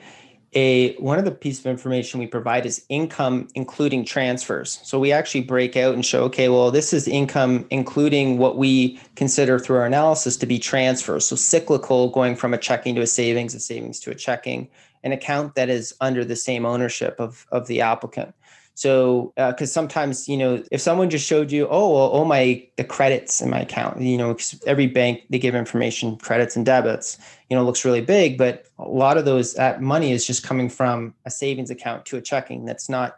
a 0.55 0.95
one 0.95 1.19
of 1.19 1.25
the 1.25 1.31
pieces 1.31 1.65
of 1.65 1.69
information 1.69 2.19
we 2.19 2.27
provide 2.27 2.65
is 2.65 2.85
income 2.89 3.47
including 3.55 4.05
transfers. 4.05 4.79
So 4.83 4.99
we 4.99 5.11
actually 5.11 5.41
break 5.41 5.75
out 5.75 5.93
and 5.93 6.05
show 6.05 6.23
okay 6.25 6.49
well 6.49 6.71
this 6.71 6.93
is 6.93 7.07
income 7.07 7.65
including 7.69 8.37
what 8.37 8.57
we 8.57 8.99
consider 9.15 9.59
through 9.59 9.77
our 9.77 9.85
analysis 9.85 10.37
to 10.37 10.45
be 10.45 10.59
transfers. 10.59 11.25
So 11.25 11.35
cyclical 11.35 12.09
going 12.09 12.35
from 12.35 12.53
a 12.53 12.57
checking 12.57 12.95
to 12.95 13.01
a 13.01 13.07
savings 13.07 13.55
a 13.55 13.59
savings 13.59 13.99
to 14.01 14.11
a 14.11 14.15
checking 14.15 14.69
an 15.03 15.11
account 15.11 15.55
that 15.55 15.69
is 15.69 15.93
under 15.99 16.23
the 16.23 16.35
same 16.35 16.65
ownership 16.65 17.15
of 17.19 17.45
of 17.51 17.67
the 17.67 17.81
applicant 17.81 18.33
so, 18.75 19.33
because 19.35 19.69
uh, 19.69 19.73
sometimes 19.73 20.27
you 20.27 20.35
know, 20.35 20.63
if 20.71 20.81
someone 20.81 21.09
just 21.09 21.25
showed 21.25 21.51
you, 21.51 21.67
oh, 21.69 21.93
well, 21.93 22.09
oh 22.13 22.25
my, 22.25 22.67
the 22.77 22.83
credits 22.83 23.41
in 23.41 23.49
my 23.49 23.61
account, 23.61 24.01
you 24.01 24.17
know, 24.17 24.35
every 24.65 24.87
bank 24.87 25.21
they 25.29 25.39
give 25.39 25.53
information, 25.53 26.17
credits 26.17 26.55
and 26.55 26.65
debits, 26.65 27.19
you 27.49 27.55
know, 27.55 27.63
looks 27.63 27.85
really 27.85 28.01
big, 28.01 28.37
but 28.37 28.65
a 28.79 28.87
lot 28.87 29.17
of 29.17 29.25
those 29.25 29.53
that 29.53 29.81
money 29.81 30.11
is 30.11 30.25
just 30.25 30.43
coming 30.43 30.69
from 30.69 31.13
a 31.25 31.29
savings 31.29 31.69
account 31.69 32.05
to 32.07 32.17
a 32.17 32.21
checking. 32.21 32.65
That's 32.65 32.89
not. 32.89 33.17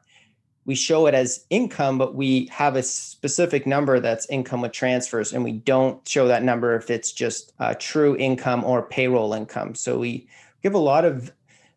We 0.66 0.76
show 0.76 1.06
it 1.06 1.14
as 1.14 1.46
income, 1.52 2.00
but 2.00 2.16
we 2.16 2.48
have 2.52 2.76
a 2.76 2.82
specific 2.82 3.68
number 3.68 4.00
that's 4.00 4.28
income 4.32 4.62
with 4.62 4.72
transfers, 4.72 5.32
and 5.32 5.44
we 5.44 5.52
don't 5.52 6.06
show 6.08 6.28
that 6.28 6.44
number 6.44 6.76
if 6.76 6.90
it's 6.90 7.12
just 7.12 7.54
uh, 7.60 7.76
true 7.78 8.18
income 8.18 8.64
or 8.64 8.82
payroll 8.82 9.34
income. 9.34 9.76
So 9.76 10.00
we 10.00 10.28
give 10.64 10.74
a 10.74 10.80
lot 10.80 11.06
of 11.06 11.32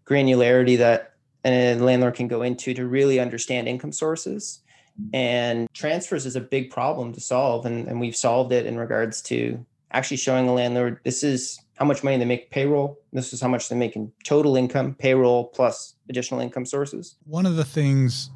granularity 0.07 0.79
that 0.79 1.13
a 1.55 1.85
landlord 1.85 2.15
can 2.15 2.29
go 2.29 2.43
into 2.43 2.75
to 2.75 2.87
really 2.87 3.21
understand 3.21 3.69
income 3.69 3.93
sources. 3.93 4.61
And 5.13 5.73
transfers 5.75 6.27
is 6.27 6.35
a 6.35 6.41
big 6.41 6.71
problem 6.71 7.13
to 7.13 7.21
solve. 7.21 7.67
And, 7.67 7.87
and 7.87 8.01
we've 8.01 8.17
solved 8.17 8.53
it 8.53 8.67
in 8.67 8.77
regards 8.77 9.23
to 9.23 9.65
actually 9.93 10.17
showing 10.17 10.49
a 10.49 10.55
landlord 10.55 11.01
this 11.05 11.23
is 11.23 11.61
how 11.77 11.85
much 11.85 12.03
money 12.03 12.17
they 12.17 12.25
make 12.25 12.51
payroll. 12.51 12.99
This 13.13 13.33
is 13.33 13.41
how 13.41 13.49
much 13.49 13.69
they 13.69 13.77
make 13.77 13.95
in 13.95 14.13
total 14.25 14.57
income, 14.57 14.95
payroll 14.95 15.47
plus 15.47 15.95
additional 16.09 16.41
income 16.41 16.67
sources. 16.67 17.17
One 17.25 17.47
of 17.47 17.57
the 17.57 17.65
things 17.65 18.31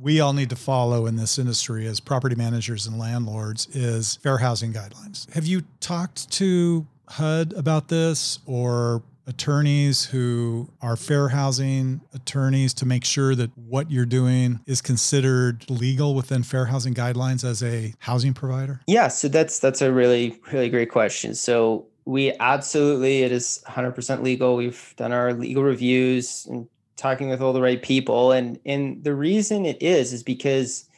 we 0.00 0.20
all 0.20 0.32
need 0.32 0.50
to 0.50 0.56
follow 0.56 1.06
in 1.06 1.16
this 1.16 1.38
industry 1.38 1.86
as 1.86 2.00
property 2.00 2.34
managers 2.34 2.86
and 2.86 2.98
landlords 2.98 3.66
is 3.74 4.16
fair 4.16 4.38
housing 4.38 4.72
guidelines. 4.72 5.30
Have 5.32 5.46
you 5.46 5.62
talked 5.80 6.30
to 6.32 6.86
HUD 7.08 7.52
about 7.54 7.88
this 7.88 8.38
or 8.46 9.02
attorneys 9.26 10.04
who 10.04 10.68
are 10.80 10.96
fair 10.96 11.28
housing 11.28 12.00
attorneys 12.14 12.72
to 12.74 12.86
make 12.86 13.04
sure 13.04 13.34
that 13.34 13.50
what 13.56 13.90
you're 13.90 14.06
doing 14.06 14.60
is 14.66 14.80
considered 14.80 15.68
legal 15.68 16.14
within 16.14 16.42
fair 16.42 16.66
housing 16.66 16.94
guidelines 16.94 17.44
as 17.44 17.62
a 17.62 17.92
housing 17.98 18.32
provider? 18.34 18.80
Yeah, 18.86 19.08
so 19.08 19.28
that's 19.28 19.58
that's 19.58 19.82
a 19.82 19.92
really 19.92 20.40
really 20.52 20.68
great 20.68 20.90
question. 20.90 21.34
So 21.34 21.86
we 22.04 22.32
absolutely 22.38 23.22
it 23.22 23.32
is 23.32 23.62
100% 23.66 24.22
legal. 24.22 24.56
We've 24.56 24.94
done 24.96 25.12
our 25.12 25.34
legal 25.34 25.64
reviews 25.64 26.46
and 26.46 26.68
talking 26.96 27.28
with 27.28 27.42
all 27.42 27.52
the 27.52 27.60
right 27.60 27.82
people 27.82 28.32
and 28.32 28.58
and 28.64 29.04
the 29.04 29.14
reason 29.14 29.66
it 29.66 29.80
is 29.82 30.12
is 30.12 30.22
because 30.22 30.88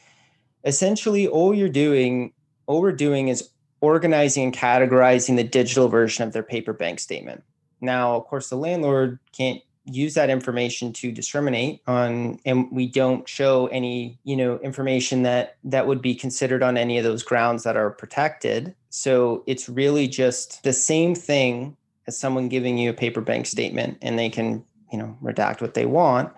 essentially 0.63 1.27
all 1.27 1.53
you're 1.53 1.67
doing 1.67 2.31
all 2.67 2.81
we're 2.81 2.91
doing 2.91 3.27
is 3.27 3.49
organizing 3.81 4.43
and 4.43 4.53
categorizing 4.53 5.35
the 5.35 5.43
digital 5.43 5.89
version 5.89 6.23
of 6.25 6.31
their 6.31 6.43
paper 6.43 6.71
bank 6.71 6.99
statement 6.99 7.43
now, 7.81 8.15
of 8.15 8.25
course, 8.25 8.49
the 8.49 8.55
landlord 8.55 9.19
can't 9.31 9.61
use 9.85 10.13
that 10.13 10.29
information 10.29 10.93
to 10.93 11.11
discriminate 11.11 11.81
on 11.87 12.39
and 12.45 12.71
we 12.71 12.87
don't 12.87 13.27
show 13.27 13.67
any 13.67 14.19
you 14.23 14.35
know 14.35 14.59
information 14.59 15.23
that 15.23 15.57
that 15.63 15.87
would 15.87 16.01
be 16.01 16.13
considered 16.13 16.61
on 16.61 16.77
any 16.77 16.97
of 16.97 17.03
those 17.03 17.23
grounds 17.23 17.63
that 17.63 17.77
are 17.77 17.89
protected. 17.91 18.75
So 18.89 19.43
it's 19.47 19.69
really 19.69 20.07
just 20.07 20.63
the 20.63 20.73
same 20.73 21.15
thing 21.15 21.75
as 22.07 22.17
someone 22.17 22.49
giving 22.49 22.77
you 22.77 22.89
a 22.89 22.93
paper 22.93 23.21
bank 23.21 23.45
statement 23.45 23.97
and 24.01 24.17
they 24.17 24.29
can 24.29 24.63
you 24.91 24.97
know 24.97 25.17
redact 25.21 25.61
what 25.61 25.73
they 25.73 25.85
want. 25.85 26.31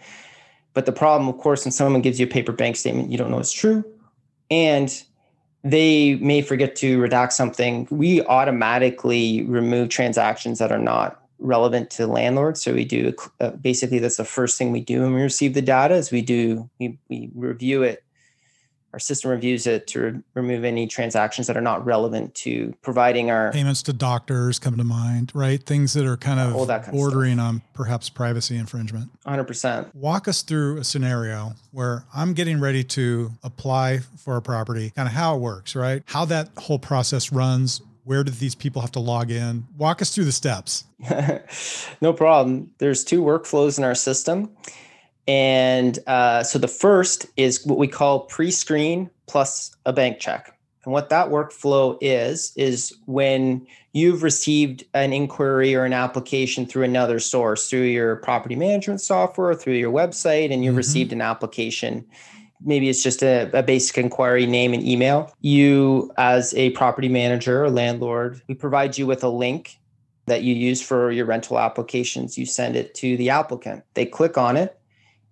But 0.74 0.86
the 0.86 0.94
problem 0.94 1.28
of 1.28 1.38
course 1.38 1.66
when 1.66 1.72
someone 1.72 2.02
gives 2.02 2.20
you 2.20 2.26
a 2.26 2.30
paper 2.30 2.52
bank 2.52 2.76
statement 2.76 3.12
you 3.12 3.18
don't 3.18 3.32
know 3.32 3.40
it's 3.40 3.54
true. 3.54 3.84
And 4.50 5.04
they 5.64 6.16
may 6.16 6.42
forget 6.42 6.76
to 6.78 7.00
redact 7.00 7.34
something. 7.34 7.88
We 7.92 8.24
automatically 8.26 9.44
remove 9.44 9.90
transactions 9.90 10.60
that 10.60 10.72
are 10.72 10.80
not 10.80 11.21
relevant 11.42 11.90
to 11.92 12.08
landlords. 12.08 12.62
So 12.62 12.74
we 12.74 12.86
do 12.86 13.14
uh, 13.40 13.52
basically 13.52 14.00
that's 14.00 14.18
the 14.18 14.26
first 14.26 14.58
thing 14.58 14.72
we 14.72 14.82
do 14.82 15.02
when 15.02 15.14
we 15.14 15.22
receive 15.22 15.54
the 15.54 15.62
data 15.62 15.96
is 15.96 16.12
we 16.12 16.22
do 16.22 16.70
we, 16.80 16.98
we 17.10 17.30
review 17.34 17.84
it 17.84 18.04
our 18.94 19.00
system 19.00 19.32
reviews 19.32 19.68
it 19.68 19.88
to 19.88 20.00
re- 20.00 20.22
remove 20.34 20.64
any 20.64 20.86
transactions 20.86 21.48
that 21.48 21.56
are 21.56 21.62
not 21.62 21.86
relevant 21.86 22.36
to 22.36 22.74
providing 22.82 23.32
our 23.32 23.52
payments 23.52 23.82
to 23.84 23.94
doctors 23.94 24.60
come 24.60 24.78
to 24.78 24.84
mind, 24.84 25.32
right? 25.34 25.64
Things 25.64 25.94
that 25.94 26.06
are 26.06 26.18
kind 26.18 26.40
of 26.40 26.56
All 26.56 26.66
that 26.66 26.84
kind 26.84 26.96
of 26.96 27.00
bordering 27.00 27.40
on 27.40 27.62
perhaps 27.74 28.10
privacy 28.10 28.58
infringement. 28.58 29.10
100%. 29.26 29.94
Walk 29.96 30.28
us 30.28 30.42
through 30.42 30.78
a 30.78 30.84
scenario 30.84 31.54
where 31.72 32.06
I'm 32.14 32.34
getting 32.34 32.60
ready 32.60 32.84
to 32.86 33.32
apply 33.44 34.00
for 34.18 34.36
a 34.36 34.42
property, 34.42 34.92
kind 34.92 35.08
of 35.08 35.14
how 35.14 35.36
it 35.36 35.40
works, 35.40 35.76
right? 35.76 36.04
How 36.06 36.26
that 36.26 36.50
whole 36.58 36.80
process 36.80 37.32
runs. 37.32 37.82
Where 38.12 38.26
do 38.26 38.32
these 38.34 38.56
people 38.56 38.82
have 38.82 38.92
to 38.92 39.00
log 39.00 39.32
in? 39.32 39.66
Walk 39.78 40.02
us 40.02 40.14
through 40.14 40.26
the 40.26 40.34
steps. 40.34 40.84
no 42.02 42.12
problem. 42.12 42.70
There's 42.80 43.06
two 43.06 43.22
workflows 43.22 43.78
in 43.78 43.86
our 43.86 43.96
system. 43.96 44.52
And 45.30 45.98
uh, 46.08 46.44
so 46.44 46.60
the 46.60 46.68
first 46.68 47.26
is 47.38 47.66
what 47.66 47.78
we 47.78 47.88
call 47.88 48.26
pre 48.26 48.52
screen 48.52 49.10
plus 49.28 49.74
a 49.86 49.94
bank 49.94 50.20
check. 50.20 50.60
And 50.84 50.92
what 50.92 51.08
that 51.08 51.30
workflow 51.30 51.98
is, 52.02 52.52
is 52.58 52.94
when 53.06 53.66
you've 53.94 54.24
received 54.24 54.84
an 54.94 55.14
inquiry 55.14 55.74
or 55.74 55.86
an 55.86 55.94
application 55.94 56.66
through 56.66 56.84
another 56.84 57.18
source, 57.18 57.70
through 57.70 57.84
your 57.84 58.18
property 58.18 58.58
management 58.58 59.00
software, 59.00 59.54
through 59.54 59.76
your 59.76 59.90
website, 59.90 60.52
and 60.52 60.66
you've 60.66 60.72
mm-hmm. 60.72 60.78
received 60.80 61.14
an 61.14 61.22
application. 61.22 62.06
Maybe 62.64 62.90
it's 62.90 63.02
just 63.02 63.24
a, 63.24 63.50
a, 63.58 63.64
basic 63.64 63.98
inquiry, 63.98 64.46
name 64.46 64.74
and 64.74 64.86
email. 64.86 65.34
You, 65.42 66.12
as 66.18 66.54
a 66.54 66.70
property 66.72 67.10
manager 67.10 67.64
or 67.64 67.70
landlord, 67.70 68.42
we 68.48 68.56
provide 68.56 68.98
you 68.98 69.08
with 69.08 69.24
a 69.24 69.30
link 69.30 69.80
that 70.28 70.44
you 70.44 70.54
use 70.54 70.82
for 70.82 71.12
your 71.12 71.26
rental 71.26 71.60
applications. 71.60 72.38
You 72.38 72.46
send 72.46 72.76
it 72.76 72.94
to 72.96 73.18
the 73.18 73.30
applicant. 73.30 73.84
They 73.96 74.06
click 74.06 74.38
on 74.38 74.58
it 74.58 74.80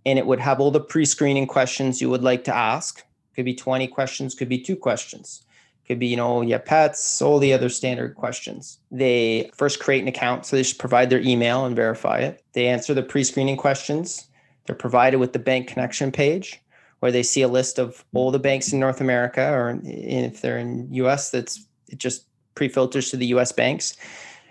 and 0.05 0.17
it 0.17 0.25
would 0.25 0.39
have 0.39 0.59
all 0.59 0.71
the 0.71 0.79
pre-screening 0.79 1.47
questions 1.47 2.01
you 2.01 2.09
would 2.09 2.23
like 2.23 2.43
to 2.45 2.55
ask. 2.55 3.03
Could 3.35 3.45
be 3.45 3.55
20 3.55 3.87
questions, 3.87 4.33
could 4.33 4.49
be 4.49 4.59
two 4.59 4.75
questions. 4.75 5.43
Could 5.87 5.99
be, 5.99 6.07
you 6.07 6.17
know, 6.17 6.41
yeah, 6.41 6.59
pets, 6.59 7.21
all 7.21 7.39
the 7.39 7.53
other 7.53 7.69
standard 7.69 8.15
questions. 8.15 8.79
They 8.91 9.49
first 9.55 9.79
create 9.79 10.01
an 10.01 10.07
account, 10.07 10.45
so 10.45 10.55
they 10.55 10.61
just 10.61 10.77
provide 10.77 11.09
their 11.09 11.21
email 11.21 11.65
and 11.65 11.75
verify 11.75 12.19
it. 12.19 12.43
They 12.53 12.67
answer 12.67 12.93
the 12.93 13.01
pre-screening 13.01 13.57
questions. 13.57 14.27
They're 14.65 14.75
provided 14.75 15.17
with 15.17 15.33
the 15.33 15.39
bank 15.39 15.67
connection 15.67 16.11
page 16.11 16.61
where 16.99 17.11
they 17.11 17.23
see 17.23 17.41
a 17.41 17.47
list 17.47 17.79
of 17.79 17.89
mm-hmm. 17.89 18.17
all 18.17 18.31
the 18.31 18.39
banks 18.39 18.71
in 18.73 18.79
North 18.79 19.01
America, 19.01 19.51
or 19.51 19.79
if 19.83 20.41
they're 20.41 20.59
in 20.59 20.87
US, 20.93 21.31
that's 21.31 21.65
it 21.87 21.97
just 21.97 22.25
pre-filters 22.55 23.09
to 23.09 23.17
the 23.17 23.27
US 23.27 23.51
banks 23.51 23.95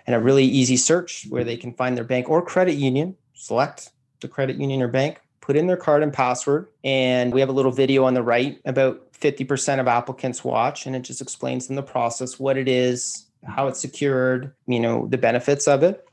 and 0.07 0.15
a 0.15 0.19
really 0.19 0.43
easy 0.43 0.77
search 0.77 1.27
where 1.29 1.43
they 1.43 1.55
can 1.55 1.73
find 1.73 1.95
their 1.95 2.03
bank 2.03 2.29
or 2.29 2.41
credit 2.41 2.75
union, 2.75 3.15
select 3.33 3.91
the 4.21 4.27
credit 4.27 4.57
union 4.57 4.81
or 4.81 4.87
bank, 4.87 5.21
put 5.41 5.55
in 5.55 5.67
their 5.67 5.77
card 5.77 6.03
and 6.03 6.11
password. 6.11 6.67
And 6.83 7.33
we 7.33 7.39
have 7.39 7.49
a 7.49 7.53
little 7.53 7.71
video 7.71 8.03
on 8.05 8.13
the 8.13 8.23
right 8.23 8.59
about 8.65 9.13
50% 9.13 9.79
of 9.79 9.87
applicants 9.87 10.43
watch, 10.43 10.85
and 10.85 10.95
it 10.95 11.01
just 11.01 11.21
explains 11.21 11.69
in 11.69 11.75
the 11.75 11.83
process 11.83 12.39
what 12.39 12.57
it 12.57 12.67
is, 12.67 13.27
how 13.45 13.67
it's 13.67 13.79
secured, 13.79 14.53
you 14.67 14.79
know, 14.79 15.07
the 15.07 15.17
benefits 15.17 15.67
of 15.67 15.83
it. 15.83 16.05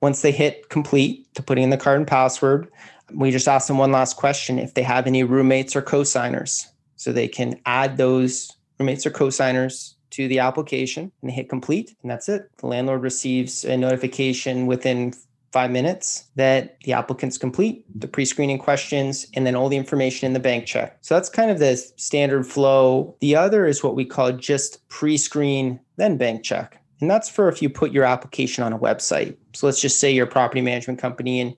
Once 0.00 0.22
they 0.22 0.32
hit 0.32 0.68
complete 0.68 1.26
to 1.34 1.42
putting 1.42 1.64
in 1.64 1.70
the 1.70 1.76
card 1.76 1.98
and 1.98 2.06
password, 2.06 2.68
we 3.12 3.30
just 3.30 3.48
ask 3.48 3.68
them 3.68 3.78
one 3.78 3.92
last 3.92 4.16
question 4.16 4.58
if 4.58 4.74
they 4.74 4.82
have 4.82 5.06
any 5.06 5.22
roommates 5.22 5.76
or 5.76 5.82
co-signers. 5.82 6.68
So 6.96 7.12
they 7.12 7.28
can 7.28 7.60
add 7.66 7.96
those 7.96 8.50
roommates 8.78 9.06
or 9.06 9.10
co-signers 9.10 9.96
to 10.10 10.28
the 10.28 10.38
application 10.38 11.10
and 11.22 11.30
hit 11.30 11.48
complete 11.48 11.94
and 12.02 12.10
that's 12.10 12.28
it. 12.28 12.50
The 12.58 12.66
landlord 12.66 13.02
receives 13.02 13.64
a 13.64 13.76
notification 13.76 14.66
within 14.66 15.12
five 15.54 15.70
minutes 15.70 16.24
that 16.34 16.80
the 16.82 16.92
applicant's 16.92 17.38
complete, 17.38 17.84
the 17.98 18.08
pre 18.08 18.24
screening 18.24 18.58
questions, 18.58 19.26
and 19.34 19.46
then 19.46 19.54
all 19.54 19.68
the 19.68 19.76
information 19.76 20.26
in 20.26 20.32
the 20.32 20.40
bank 20.40 20.66
check. 20.66 20.98
So 21.00 21.14
that's 21.14 21.28
kind 21.28 21.48
of 21.48 21.60
the 21.60 21.76
standard 21.76 22.44
flow. 22.44 23.16
The 23.20 23.36
other 23.36 23.64
is 23.64 23.82
what 23.82 23.94
we 23.94 24.04
call 24.04 24.32
just 24.32 24.86
pre 24.88 25.16
screen, 25.16 25.78
then 25.96 26.16
bank 26.16 26.42
check. 26.42 26.80
And 27.00 27.08
that's 27.08 27.28
for 27.28 27.48
if 27.48 27.62
you 27.62 27.70
put 27.70 27.92
your 27.92 28.04
application 28.04 28.64
on 28.64 28.72
a 28.72 28.78
website. 28.78 29.36
So 29.52 29.66
let's 29.66 29.80
just 29.80 30.00
say 30.00 30.10
you're 30.10 30.26
a 30.26 30.30
property 30.30 30.60
management 30.60 30.98
company 30.98 31.40
and 31.40 31.56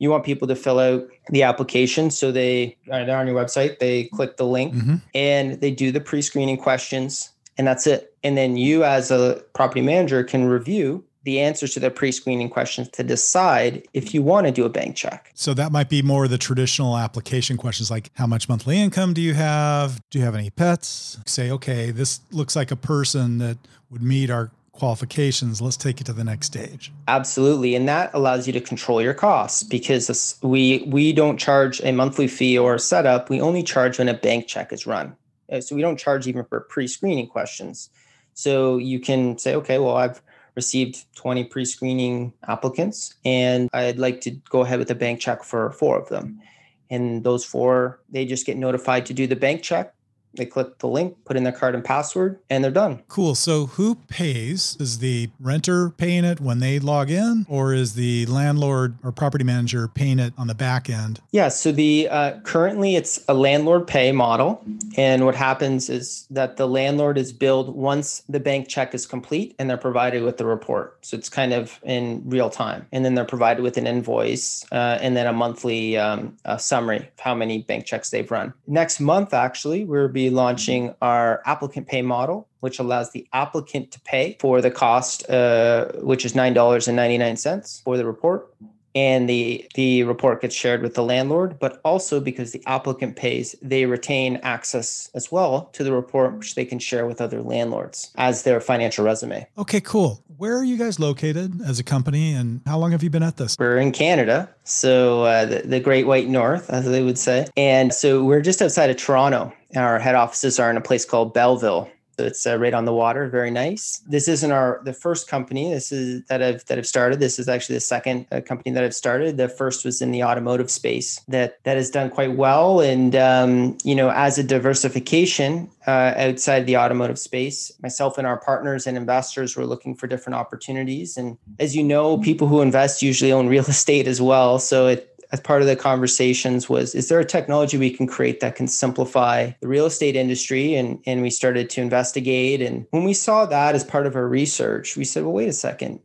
you 0.00 0.10
want 0.10 0.24
people 0.24 0.48
to 0.48 0.56
fill 0.56 0.80
out 0.80 1.06
the 1.28 1.44
application. 1.44 2.10
So 2.10 2.32
they 2.32 2.76
are 2.90 3.08
on 3.08 3.28
your 3.28 3.36
website, 3.36 3.78
they 3.78 4.04
click 4.04 4.36
the 4.36 4.46
link 4.46 4.74
mm-hmm. 4.74 4.96
and 5.14 5.60
they 5.60 5.70
do 5.70 5.92
the 5.92 6.00
pre 6.00 6.20
screening 6.22 6.56
questions, 6.56 7.30
and 7.56 7.66
that's 7.66 7.86
it. 7.86 8.12
And 8.24 8.36
then 8.36 8.56
you, 8.56 8.82
as 8.82 9.12
a 9.12 9.44
property 9.54 9.82
manager, 9.82 10.24
can 10.24 10.46
review 10.46 11.04
the 11.24 11.40
answers 11.40 11.74
to 11.74 11.80
their 11.80 11.90
pre-screening 11.90 12.48
questions 12.48 12.88
to 12.88 13.02
decide 13.02 13.86
if 13.92 14.14
you 14.14 14.22
want 14.22 14.46
to 14.46 14.52
do 14.52 14.64
a 14.64 14.68
bank 14.68 14.96
check. 14.96 15.30
So 15.34 15.52
that 15.54 15.70
might 15.70 15.88
be 15.88 16.02
more 16.02 16.26
the 16.28 16.38
traditional 16.38 16.96
application 16.96 17.56
questions 17.56 17.90
like 17.90 18.10
how 18.14 18.26
much 18.26 18.48
monthly 18.48 18.78
income 18.80 19.12
do 19.12 19.20
you 19.20 19.34
have? 19.34 20.00
Do 20.10 20.18
you 20.18 20.24
have 20.24 20.34
any 20.34 20.50
pets? 20.50 21.18
Say, 21.26 21.50
okay, 21.50 21.90
this 21.90 22.20
looks 22.30 22.56
like 22.56 22.70
a 22.70 22.76
person 22.76 23.38
that 23.38 23.58
would 23.90 24.02
meet 24.02 24.30
our 24.30 24.50
qualifications. 24.72 25.60
Let's 25.60 25.76
take 25.76 26.00
it 26.00 26.04
to 26.04 26.12
the 26.12 26.24
next 26.24 26.46
stage. 26.46 26.92
Absolutely, 27.08 27.74
and 27.74 27.88
that 27.88 28.10
allows 28.14 28.46
you 28.46 28.52
to 28.54 28.60
control 28.60 29.02
your 29.02 29.14
costs 29.14 29.62
because 29.62 30.38
we 30.42 30.84
we 30.86 31.12
don't 31.12 31.36
charge 31.36 31.80
a 31.82 31.92
monthly 31.92 32.28
fee 32.28 32.58
or 32.58 32.74
a 32.74 32.78
setup. 32.78 33.30
We 33.30 33.40
only 33.40 33.62
charge 33.62 33.98
when 33.98 34.08
a 34.08 34.14
bank 34.14 34.46
check 34.46 34.72
is 34.72 34.86
run. 34.86 35.16
Uh, 35.50 35.60
so 35.60 35.74
we 35.74 35.82
don't 35.82 35.98
charge 35.98 36.26
even 36.26 36.44
for 36.44 36.60
pre-screening 36.60 37.26
questions. 37.26 37.90
So 38.34 38.78
you 38.78 39.00
can 39.00 39.36
say, 39.38 39.54
okay, 39.56 39.78
well, 39.78 39.96
I've 39.96 40.22
received 40.54 41.04
20 41.16 41.44
pre-screening 41.44 42.32
applicants 42.46 43.14
and 43.24 43.68
I'd 43.72 43.98
like 43.98 44.20
to 44.22 44.30
go 44.48 44.60
ahead 44.60 44.78
with 44.78 44.90
a 44.90 44.94
bank 44.94 45.20
check 45.20 45.42
for 45.42 45.72
four 45.72 45.98
of 45.98 46.08
them. 46.08 46.40
And 46.88 47.24
those 47.24 47.44
four, 47.44 48.00
they 48.10 48.24
just 48.24 48.46
get 48.46 48.56
notified 48.56 49.06
to 49.06 49.14
do 49.14 49.26
the 49.26 49.36
bank 49.36 49.62
check 49.62 49.94
they 50.34 50.46
click 50.46 50.78
the 50.78 50.88
link, 50.88 51.16
put 51.24 51.36
in 51.36 51.44
their 51.44 51.52
card 51.52 51.74
and 51.74 51.84
password, 51.84 52.38
and 52.48 52.62
they're 52.62 52.70
done. 52.70 53.02
Cool. 53.08 53.34
So 53.34 53.66
who 53.66 53.96
pays? 54.08 54.76
Is 54.80 54.98
the 54.98 55.30
renter 55.40 55.90
paying 55.90 56.24
it 56.24 56.40
when 56.40 56.60
they 56.60 56.78
log 56.78 57.10
in, 57.10 57.46
or 57.48 57.74
is 57.74 57.94
the 57.94 58.26
landlord 58.26 58.96
or 59.02 59.12
property 59.12 59.44
manager 59.44 59.88
paying 59.88 60.18
it 60.18 60.32
on 60.38 60.46
the 60.46 60.54
back 60.54 60.88
end? 60.88 61.20
Yeah. 61.32 61.48
So 61.48 61.72
the 61.72 62.08
uh, 62.08 62.40
currently 62.40 62.96
it's 62.96 63.24
a 63.28 63.34
landlord 63.34 63.86
pay 63.86 64.12
model, 64.12 64.64
and 64.96 65.24
what 65.24 65.34
happens 65.34 65.88
is 65.88 66.26
that 66.30 66.56
the 66.56 66.68
landlord 66.68 67.18
is 67.18 67.32
billed 67.32 67.74
once 67.74 68.22
the 68.28 68.40
bank 68.40 68.68
check 68.68 68.94
is 68.94 69.06
complete, 69.06 69.54
and 69.58 69.68
they're 69.68 69.76
provided 69.76 70.22
with 70.22 70.36
the 70.36 70.46
report. 70.46 70.98
So 71.04 71.16
it's 71.16 71.28
kind 71.28 71.52
of 71.52 71.78
in 71.82 72.22
real 72.24 72.50
time, 72.50 72.86
and 72.92 73.04
then 73.04 73.14
they're 73.14 73.24
provided 73.24 73.62
with 73.62 73.76
an 73.76 73.86
invoice 73.86 74.64
uh, 74.72 74.98
and 75.00 75.16
then 75.16 75.26
a 75.26 75.32
monthly 75.32 75.96
um, 75.96 76.36
a 76.44 76.58
summary 76.58 76.98
of 76.98 77.18
how 77.18 77.34
many 77.34 77.62
bank 77.62 77.86
checks 77.86 78.10
they've 78.10 78.30
run. 78.30 78.52
Next 78.66 79.00
month, 79.00 79.34
actually, 79.34 79.84
we're 79.84 80.08
be 80.20 80.30
launching 80.30 80.94
our 81.00 81.42
applicant 81.46 81.86
pay 81.88 82.02
model, 82.02 82.48
which 82.60 82.78
allows 82.78 83.10
the 83.12 83.26
applicant 83.32 83.90
to 83.92 84.00
pay 84.00 84.36
for 84.40 84.60
the 84.60 84.70
cost, 84.70 85.28
uh, 85.30 85.86
which 86.10 86.24
is 86.24 86.32
$9.99 86.34 87.82
for 87.82 87.96
the 87.96 88.04
report. 88.04 88.54
And 88.92 89.28
the 89.28 89.64
the 89.76 90.02
report 90.02 90.42
gets 90.42 90.52
shared 90.62 90.82
with 90.82 90.94
the 90.94 91.04
landlord 91.04 91.60
but 91.60 91.80
also 91.84 92.18
because 92.18 92.50
the 92.50 92.60
applicant 92.66 93.14
pays 93.14 93.54
they 93.62 93.86
retain 93.86 94.40
access 94.42 95.08
as 95.14 95.30
well 95.30 95.70
to 95.74 95.84
the 95.84 95.92
report 95.92 96.36
which 96.38 96.56
they 96.56 96.64
can 96.64 96.80
share 96.80 97.06
with 97.06 97.20
other 97.20 97.40
landlords 97.40 98.10
as 98.16 98.42
their 98.42 98.60
financial 98.60 99.04
resume. 99.04 99.46
Okay 99.56 99.80
cool. 99.80 100.24
Where 100.38 100.58
are 100.58 100.64
you 100.64 100.76
guys 100.76 100.98
located 100.98 101.60
as 101.62 101.78
a 101.78 101.84
company 101.84 102.34
and 102.34 102.62
how 102.66 102.78
long 102.78 102.90
have 102.90 103.04
you 103.04 103.10
been 103.10 103.22
at 103.22 103.36
this? 103.36 103.56
We're 103.60 103.78
in 103.78 103.92
canada 103.92 104.48
so 104.64 105.22
uh, 105.22 105.44
the, 105.46 105.58
the 105.74 105.78
great 105.78 106.08
white 106.08 106.26
north 106.26 106.68
as 106.68 106.84
they 106.84 107.04
would 107.04 107.18
say. 107.18 107.46
And 107.56 107.94
so 107.94 108.24
we're 108.24 108.42
just 108.42 108.60
outside 108.60 108.90
of 108.90 108.96
toronto 108.96 109.52
our 109.76 109.98
head 109.98 110.14
offices 110.14 110.58
are 110.58 110.70
in 110.70 110.76
a 110.76 110.80
place 110.80 111.04
called 111.04 111.34
belleville 111.34 111.90
it's 112.20 112.46
uh, 112.46 112.58
right 112.58 112.74
on 112.74 112.84
the 112.84 112.92
water, 112.92 113.28
very 113.28 113.50
nice. 113.50 114.02
This 114.06 114.28
isn't 114.28 114.52
our 114.52 114.80
the 114.84 114.92
first 114.92 115.28
company. 115.28 115.72
This 115.72 115.92
is 115.92 116.22
that 116.26 116.42
I've 116.42 116.64
that 116.66 116.78
I've 116.78 116.86
started. 116.86 117.20
This 117.20 117.38
is 117.38 117.48
actually 117.48 117.76
the 117.76 117.80
second 117.80 118.26
uh, 118.30 118.40
company 118.40 118.72
that 118.72 118.84
I've 118.84 118.94
started. 118.94 119.36
The 119.36 119.48
first 119.48 119.84
was 119.84 120.00
in 120.00 120.10
the 120.10 120.22
automotive 120.22 120.70
space 120.70 121.20
that 121.28 121.62
that 121.64 121.76
has 121.76 121.90
done 121.90 122.10
quite 122.10 122.36
well. 122.36 122.80
And 122.80 123.16
um, 123.16 123.78
you 123.84 123.94
know, 123.94 124.10
as 124.10 124.38
a 124.38 124.42
diversification 124.42 125.70
uh, 125.86 126.14
outside 126.16 126.66
the 126.66 126.76
automotive 126.76 127.18
space, 127.18 127.72
myself 127.82 128.18
and 128.18 128.26
our 128.26 128.38
partners 128.38 128.86
and 128.86 128.96
investors 128.96 129.56
were 129.56 129.66
looking 129.66 129.94
for 129.94 130.06
different 130.06 130.36
opportunities. 130.36 131.16
And 131.16 131.38
as 131.58 131.74
you 131.74 131.82
know, 131.82 132.18
people 132.18 132.46
who 132.46 132.60
invest 132.60 133.02
usually 133.02 133.32
own 133.32 133.48
real 133.48 133.64
estate 133.68 134.06
as 134.06 134.20
well. 134.20 134.58
So 134.58 134.86
it 134.86 135.09
as 135.32 135.40
part 135.40 135.62
of 135.62 135.68
the 135.68 135.76
conversations 135.76 136.68
was 136.68 136.94
is 136.94 137.08
there 137.08 137.20
a 137.20 137.24
technology 137.24 137.76
we 137.76 137.90
can 137.90 138.06
create 138.06 138.40
that 138.40 138.56
can 138.56 138.66
simplify 138.66 139.50
the 139.60 139.68
real 139.68 139.86
estate 139.86 140.16
industry? 140.16 140.74
And 140.74 141.00
and 141.06 141.22
we 141.22 141.30
started 141.30 141.70
to 141.70 141.80
investigate. 141.80 142.60
And 142.60 142.86
when 142.90 143.04
we 143.04 143.14
saw 143.14 143.46
that 143.46 143.74
as 143.74 143.84
part 143.84 144.06
of 144.06 144.16
our 144.16 144.26
research 144.26 144.96
we 144.96 145.04
said 145.04 145.24
well 145.24 145.32
wait 145.32 145.48
a 145.48 145.52
second. 145.52 146.00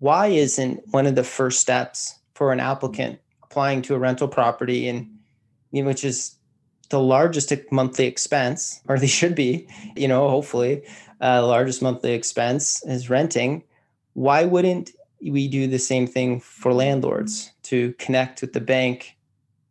Why 0.00 0.28
isn't 0.28 0.82
one 0.90 1.06
of 1.06 1.14
the 1.14 1.24
first 1.24 1.60
steps 1.60 2.18
for 2.34 2.52
an 2.52 2.60
applicant 2.60 3.20
applying 3.42 3.82
to 3.82 3.94
a 3.94 3.98
rental 3.98 4.28
property 4.28 4.88
and 4.88 5.08
you 5.70 5.82
know, 5.82 5.88
which 5.88 6.04
is 6.04 6.36
the 6.90 7.00
largest 7.00 7.52
monthly 7.70 8.06
expense 8.06 8.80
or 8.88 8.98
they 8.98 9.06
should 9.06 9.34
be 9.34 9.68
you 9.94 10.08
know 10.08 10.28
hopefully 10.28 10.82
uh, 11.20 11.40
the 11.40 11.46
largest 11.46 11.82
monthly 11.82 12.12
expense 12.12 12.84
is 12.86 13.10
renting. 13.10 13.64
Why 14.14 14.44
wouldn't 14.44 14.92
we 15.20 15.48
do 15.48 15.66
the 15.66 15.78
same 15.78 16.06
thing 16.06 16.40
for 16.40 16.72
landlords 16.72 17.52
to 17.64 17.92
connect 17.98 18.40
with 18.40 18.52
the 18.52 18.60
bank 18.60 19.18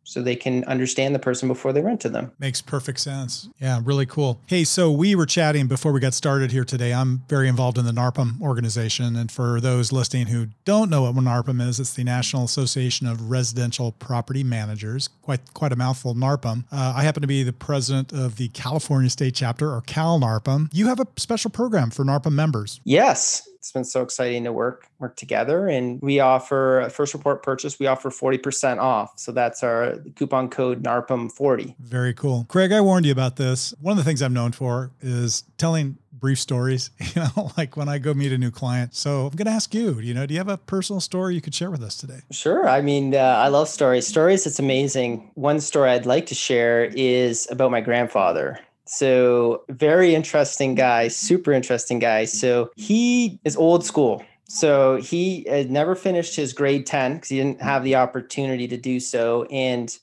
so 0.08 0.22
they 0.22 0.36
can 0.36 0.64
understand 0.64 1.14
the 1.14 1.18
person 1.18 1.48
before 1.48 1.70
they 1.70 1.82
rent 1.82 2.00
to 2.00 2.08
them. 2.08 2.32
Makes 2.38 2.62
perfect 2.62 2.98
sense. 2.98 3.50
Yeah, 3.60 3.82
really 3.84 4.06
cool. 4.06 4.40
Hey, 4.46 4.64
so 4.64 4.90
we 4.90 5.14
were 5.14 5.26
chatting 5.26 5.66
before 5.66 5.92
we 5.92 6.00
got 6.00 6.14
started 6.14 6.50
here 6.50 6.64
today. 6.64 6.94
I'm 6.94 7.24
very 7.28 7.46
involved 7.46 7.76
in 7.76 7.84
the 7.84 7.92
NARPM 7.92 8.40
organization. 8.40 9.16
And 9.16 9.30
for 9.30 9.60
those 9.60 9.92
listening 9.92 10.28
who 10.28 10.46
don't 10.64 10.88
know 10.88 11.02
what 11.02 11.14
NARPM 11.14 11.60
is, 11.60 11.78
it's 11.78 11.92
the 11.92 12.04
National 12.04 12.44
Association 12.44 13.06
of 13.06 13.30
Residential 13.30 13.92
Property 13.92 14.42
Managers. 14.42 15.10
Quite 15.20 15.52
quite 15.52 15.72
a 15.72 15.76
mouthful, 15.76 16.14
NARPM. 16.14 16.64
Uh, 16.72 16.94
I 16.96 17.02
happen 17.02 17.20
to 17.20 17.28
be 17.28 17.42
the 17.42 17.52
president 17.52 18.10
of 18.10 18.36
the 18.36 18.48
California 18.48 19.10
State 19.10 19.34
Chapter, 19.34 19.70
or 19.70 19.82
Cal 19.82 20.18
NARPM. 20.18 20.70
You 20.72 20.86
have 20.86 21.00
a 21.00 21.06
special 21.18 21.50
program 21.50 21.90
for 21.90 22.02
NARPM 22.06 22.32
members. 22.32 22.80
Yes 22.82 23.46
it's 23.68 23.72
been 23.74 23.84
so 23.84 24.00
exciting 24.00 24.44
to 24.44 24.52
work 24.52 24.88
work 24.98 25.14
together 25.14 25.68
and 25.68 26.00
we 26.00 26.20
offer 26.20 26.80
a 26.80 26.88
first 26.88 27.12
report 27.12 27.42
purchase 27.42 27.78
we 27.78 27.86
offer 27.86 28.08
40% 28.08 28.78
off. 28.78 29.18
So 29.18 29.30
that's 29.30 29.62
our 29.62 29.96
coupon 30.16 30.48
code 30.48 30.82
narpm 30.82 31.30
40 31.30 31.76
very 31.78 32.14
cool. 32.14 32.46
Craig 32.48 32.72
i 32.72 32.80
warned 32.80 33.04
you 33.04 33.12
about 33.12 33.36
this. 33.36 33.74
One 33.82 33.92
of 33.92 33.98
the 33.98 34.04
things 34.04 34.22
i'm 34.22 34.32
known 34.32 34.52
for 34.52 34.90
is 35.02 35.44
telling 35.58 35.98
brief 36.10 36.40
stories 36.40 36.90
you 36.98 37.22
know 37.22 37.52
like 37.56 37.76
when 37.76 37.88
i 37.88 37.98
go 37.98 38.14
meet 38.14 38.32
a 38.32 38.38
new 38.38 38.50
client. 38.50 38.94
So 38.94 39.26
i'm 39.26 39.36
going 39.36 39.44
to 39.44 39.52
ask 39.52 39.74
you 39.74 40.00
you 40.00 40.14
know 40.14 40.24
do 40.24 40.32
you 40.32 40.40
have 40.40 40.48
a 40.48 40.56
personal 40.56 41.00
story 41.00 41.34
you 41.34 41.42
could 41.42 41.54
share 41.54 41.70
with 41.70 41.82
us 41.82 41.94
today? 41.94 42.20
Sure. 42.30 42.66
I 42.66 42.80
mean 42.80 43.14
uh, 43.14 43.18
i 43.18 43.48
love 43.48 43.68
stories. 43.68 44.06
Stories 44.06 44.46
it's 44.46 44.58
amazing. 44.58 45.30
One 45.34 45.60
story 45.60 45.90
i'd 45.90 46.06
like 46.06 46.24
to 46.26 46.34
share 46.34 46.86
is 46.96 47.46
about 47.50 47.70
my 47.70 47.82
grandfather 47.82 48.60
so, 48.88 49.64
very 49.68 50.14
interesting 50.14 50.74
guy, 50.74 51.08
super 51.08 51.52
interesting 51.52 51.98
guy. 51.98 52.24
So, 52.24 52.70
he 52.76 53.38
is 53.44 53.54
old 53.56 53.84
school. 53.84 54.24
So, 54.48 54.96
he 54.96 55.44
had 55.48 55.70
never 55.70 55.94
finished 55.94 56.34
his 56.34 56.54
grade 56.54 56.86
10 56.86 57.16
because 57.16 57.28
he 57.28 57.36
didn't 57.36 57.60
have 57.60 57.84
the 57.84 57.96
opportunity 57.96 58.66
to 58.66 58.78
do 58.78 58.98
so. 58.98 59.44
And 59.44 59.94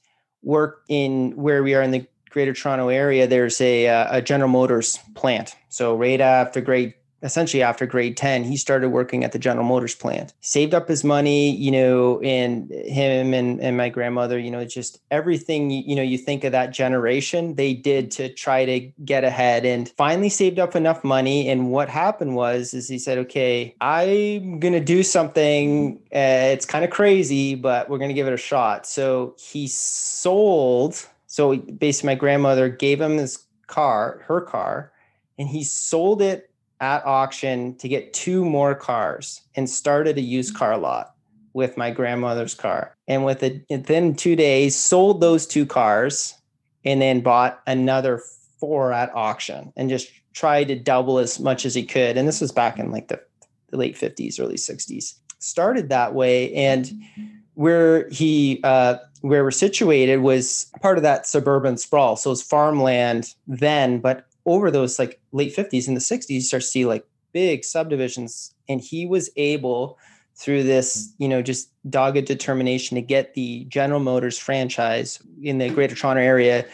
work 0.43 0.83
in 0.87 1.35
where 1.35 1.63
we 1.63 1.73
are 1.73 1.81
in 1.81 1.91
the 1.91 2.05
Greater 2.29 2.53
Toronto 2.53 2.89
area, 2.89 3.25
there's 3.25 3.59
a, 3.59 3.87
uh, 3.87 4.17
a 4.17 4.21
General 4.21 4.49
Motors 4.49 4.99
plant. 5.15 5.55
So, 5.69 5.97
right 5.97 6.21
after 6.21 6.61
grade 6.61 6.93
essentially 7.21 7.63
after 7.63 7.85
grade 7.85 8.17
10 8.17 8.43
he 8.43 8.57
started 8.57 8.89
working 8.89 9.23
at 9.23 9.31
the 9.31 9.39
general 9.39 9.65
motors 9.65 9.95
plant. 9.95 10.33
Saved 10.41 10.73
up 10.73 10.87
his 10.87 11.03
money 11.03 11.55
you 11.55 11.71
know 11.71 12.19
and 12.21 12.69
him 12.71 13.33
and, 13.33 13.59
and 13.61 13.77
my 13.77 13.89
grandmother 13.89 14.37
you 14.37 14.51
know 14.51 14.65
just 14.65 14.99
everything 15.11 15.71
you 15.71 15.95
know 15.95 16.01
you 16.01 16.17
think 16.17 16.43
of 16.43 16.51
that 16.51 16.71
generation 16.71 17.55
they 17.55 17.73
did 17.73 18.11
to 18.11 18.29
try 18.29 18.65
to 18.65 18.79
get 19.03 19.23
ahead 19.23 19.65
and 19.65 19.89
finally 19.89 20.29
saved 20.29 20.59
up 20.59 20.75
enough 20.75 21.03
money. 21.03 21.49
And 21.49 21.71
what 21.71 21.89
happened 21.89 22.35
was 22.35 22.73
is 22.73 22.87
he 22.87 22.99
said 22.99 23.17
okay 23.19 23.75
i'm 23.81 24.59
gonna 24.59 24.79
do 24.79 25.03
something. 25.03 25.99
Uh, 26.13 26.53
it's 26.53 26.65
kind 26.65 26.85
of 26.85 26.91
crazy 26.91 27.55
but 27.55 27.89
we're 27.89 27.97
gonna 27.97 28.13
give 28.13 28.27
it 28.27 28.33
a 28.33 28.37
shot. 28.37 28.85
So 28.85 29.35
he 29.39 29.67
sold 29.67 31.05
so 31.27 31.57
basically 31.57 32.07
my 32.07 32.15
grandmother 32.15 32.69
gave 32.69 33.01
him 33.01 33.17
his 33.17 33.45
car 33.67 34.23
her 34.27 34.41
car 34.41 34.91
and 35.37 35.47
he 35.47 35.63
sold 35.63 36.21
it 36.21 36.49
at 36.81 37.05
auction 37.05 37.75
to 37.77 37.87
get 37.87 38.13
two 38.13 38.43
more 38.45 38.75
cars 38.75 39.41
and 39.55 39.69
started 39.69 40.17
a 40.17 40.21
used 40.21 40.55
car 40.55 40.77
lot 40.77 41.15
with 41.53 41.77
my 41.77 41.89
grandmother's 41.89 42.53
car. 42.53 42.95
And 43.07 43.23
with 43.23 43.41
it, 43.43 43.65
within 43.69 44.15
two 44.15 44.35
days, 44.35 44.75
sold 44.75 45.21
those 45.21 45.47
two 45.47 45.65
cars 45.65 46.33
and 46.83 47.01
then 47.01 47.21
bought 47.21 47.61
another 47.65 48.21
four 48.59 48.91
at 48.91 49.13
auction 49.15 49.71
and 49.77 49.89
just 49.89 50.11
tried 50.33 50.67
to 50.67 50.75
double 50.75 51.17
as 51.17 51.39
much 51.39 51.65
as 51.65 51.73
he 51.73 51.83
could. 51.83 52.17
And 52.17 52.27
this 52.27 52.41
was 52.41 52.51
back 52.51 52.77
in 52.77 52.91
like 52.91 53.07
the, 53.07 53.21
the 53.69 53.77
late 53.77 53.95
50s, 53.95 54.39
early 54.39 54.55
60s. 54.55 55.15
Started 55.39 55.89
that 55.89 56.13
way. 56.13 56.53
And 56.53 56.91
where 57.53 58.09
he 58.09 58.59
uh, 58.63 58.97
where 59.21 59.43
we're 59.43 59.51
situated 59.51 60.17
was 60.17 60.69
part 60.81 60.97
of 60.97 61.03
that 61.03 61.25
suburban 61.25 61.77
sprawl. 61.77 62.15
So 62.15 62.31
it's 62.31 62.41
farmland 62.41 63.33
then, 63.47 63.99
but 63.99 64.27
over 64.45 64.71
those 64.71 64.99
like 64.99 65.19
late 65.31 65.55
50s 65.55 65.87
and 65.87 65.95
the 65.95 66.01
60s, 66.01 66.29
you 66.29 66.41
start 66.41 66.61
to 66.61 66.67
see 66.67 66.85
like 66.85 67.05
big 67.33 67.63
subdivisions. 67.63 68.53
And 68.69 68.81
he 68.81 69.05
was 69.05 69.29
able 69.35 69.97
through 70.35 70.63
this, 70.63 71.13
you 71.17 71.27
know, 71.27 71.41
just 71.41 71.69
dogged 71.89 72.25
determination 72.25 72.95
to 72.95 73.01
get 73.01 73.33
the 73.33 73.65
General 73.65 73.99
Motors 73.99 74.37
franchise 74.37 75.19
in 75.41 75.57
the 75.57 75.69
Greater 75.69 75.95
Toronto 75.95 76.21
area 76.21 76.65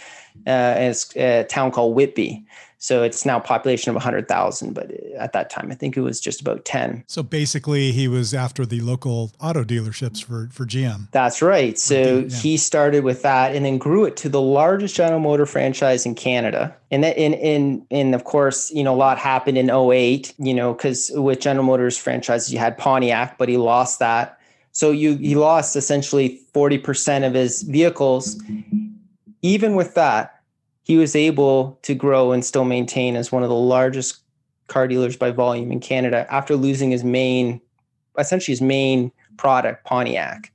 uh, 0.47 0.49
as 0.49 1.15
a 1.15 1.43
town 1.43 1.71
called 1.71 1.95
Whitby. 1.95 2.45
So 2.83 3.03
it's 3.03 3.27
now 3.27 3.39
population 3.39 3.91
of 3.91 3.95
100,000, 3.95 4.73
but 4.73 4.89
at 5.15 5.33
that 5.33 5.51
time, 5.51 5.71
I 5.71 5.75
think 5.75 5.95
it 5.95 6.01
was 6.01 6.19
just 6.19 6.41
about 6.41 6.65
10. 6.65 7.03
So 7.05 7.21
basically, 7.21 7.91
he 7.91 8.07
was 8.07 8.33
after 8.33 8.65
the 8.65 8.79
local 8.79 9.31
auto 9.39 9.63
dealerships 9.63 10.23
for, 10.23 10.49
for 10.51 10.65
GM. 10.65 11.07
That's 11.11 11.43
right. 11.43 11.77
So 11.77 12.25
yeah. 12.27 12.35
he 12.35 12.57
started 12.57 13.03
with 13.03 13.21
that 13.21 13.55
and 13.55 13.65
then 13.65 13.77
grew 13.77 14.05
it 14.05 14.17
to 14.17 14.29
the 14.29 14.41
largest 14.41 14.95
General 14.95 15.19
Motor 15.19 15.45
franchise 15.45 16.07
in 16.07 16.15
Canada. 16.15 16.75
And 16.89 17.03
that, 17.03 17.19
in, 17.19 17.35
in, 17.35 17.85
and 17.91 18.15
of 18.15 18.23
course, 18.23 18.71
you 18.71 18.83
know, 18.83 18.95
a 18.95 18.97
lot 18.97 19.19
happened 19.19 19.59
in 19.59 19.69
08, 19.69 20.33
you 20.39 20.53
know, 20.55 20.73
because 20.73 21.11
with 21.13 21.39
General 21.39 21.67
Motors 21.67 21.99
franchises, 21.99 22.51
you 22.51 22.57
had 22.57 22.79
Pontiac, 22.79 23.37
but 23.37 23.47
he 23.47 23.57
lost 23.57 23.99
that. 23.99 24.39
So 24.71 24.89
you 24.89 25.17
he 25.17 25.35
lost 25.35 25.75
essentially 25.75 26.41
40% 26.55 27.27
of 27.27 27.35
his 27.35 27.61
vehicles. 27.61 28.41
Even 29.43 29.75
with 29.75 29.93
that, 29.93 30.40
he 30.91 30.97
was 30.97 31.15
able 31.15 31.79
to 31.83 31.95
grow 31.95 32.33
and 32.33 32.43
still 32.43 32.65
maintain 32.65 33.15
as 33.15 33.31
one 33.31 33.43
of 33.43 33.49
the 33.49 33.55
largest 33.55 34.17
car 34.67 34.89
dealers 34.89 35.15
by 35.15 35.31
volume 35.31 35.71
in 35.71 35.79
Canada 35.79 36.27
after 36.29 36.57
losing 36.57 36.91
his 36.91 37.01
main, 37.01 37.61
essentially 38.19 38.51
his 38.51 38.61
main 38.61 39.09
product, 39.37 39.85
Pontiac, 39.85 40.51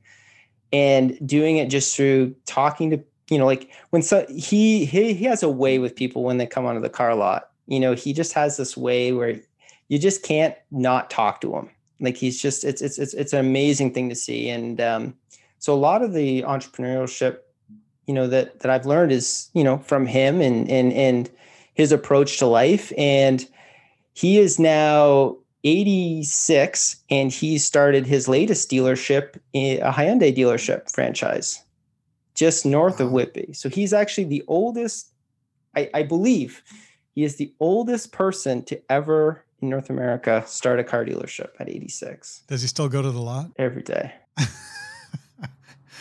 and 0.75 1.16
doing 1.27 1.57
it 1.57 1.70
just 1.70 1.96
through 1.96 2.37
talking 2.44 2.90
to 2.90 3.03
you 3.31 3.38
know 3.38 3.46
like 3.46 3.70
when 3.88 4.03
so 4.03 4.27
he 4.29 4.85
he 4.85 5.14
he 5.14 5.25
has 5.25 5.42
a 5.42 5.49
way 5.49 5.79
with 5.79 5.96
people 5.96 6.22
when 6.22 6.37
they 6.37 6.46
come 6.46 6.66
onto 6.66 6.83
the 6.83 6.90
car 6.90 7.14
lot. 7.14 7.49
You 7.66 7.81
know, 7.81 7.94
he 7.94 8.12
just 8.12 8.35
has 8.35 8.59
this 8.59 8.77
way 8.77 9.12
where 9.12 9.40
you 9.88 9.99
just 9.99 10.22
can't 10.22 10.55
not 10.70 11.09
talk 11.09 11.40
to 11.40 11.57
him. 11.57 11.70
Like 11.99 12.18
he's 12.18 12.42
just 12.42 12.62
it's 12.62 12.83
it's 12.83 12.99
it's 12.99 13.14
it's 13.14 13.33
an 13.33 13.38
amazing 13.38 13.94
thing 13.94 14.11
to 14.11 14.14
see, 14.14 14.51
and 14.51 14.83
um, 14.83 15.14
so 15.61 15.72
a 15.72 15.81
lot 15.81 16.03
of 16.03 16.12
the 16.12 16.42
entrepreneurship 16.42 17.38
you 18.07 18.14
know 18.14 18.27
that 18.29 18.61
that 18.61 18.71
I've 18.71 18.87
learned 18.87 19.12
is 19.12 19.51
you 19.53 19.64
know 19.64 19.79
from 19.79 20.07
him 20.07 20.40
and 20.40 20.69
and 20.71 20.92
and 20.92 21.31
his 21.77 21.92
approach 21.92 22.38
to 22.38 22.47
life. 22.47 22.92
And 22.97 23.47
he 24.14 24.38
is 24.38 24.59
now 24.59 25.37
86 25.62 26.97
and 27.11 27.31
he 27.31 27.59
started 27.59 28.07
his 28.07 28.29
latest 28.29 28.71
dealership 28.71 29.38
eh, 29.55 29.77
a 29.77 29.92
Hyundai 29.92 30.35
dealership 30.35 30.90
franchise 30.90 31.62
just 32.35 32.66
north 32.66 33.01
of 33.01 33.12
Whitby. 33.12 33.53
So 33.53 33.69
he's 33.69 33.92
actually 33.92 34.25
the 34.25 34.42
oldest 34.49 35.12
I, 35.77 35.90
I 35.92 36.03
believe 36.03 36.62
he 37.14 37.25
is 37.25 37.37
the 37.37 37.53
oldest 37.61 38.12
person 38.12 38.62
to 38.64 38.81
ever 38.90 39.45
in 39.61 39.69
North 39.69 39.90
America 39.90 40.45
start 40.47 40.81
a 40.81 40.85
car 40.85 41.05
dealership 41.05 41.51
at 41.59 41.69
86 41.69 42.45
does 42.49 42.62
he 42.62 42.69
still 42.69 42.88
go 42.88 43.03
to 43.03 43.11
the 43.11 43.21
lot? 43.21 43.51
Every 43.59 43.83
day 43.83 44.14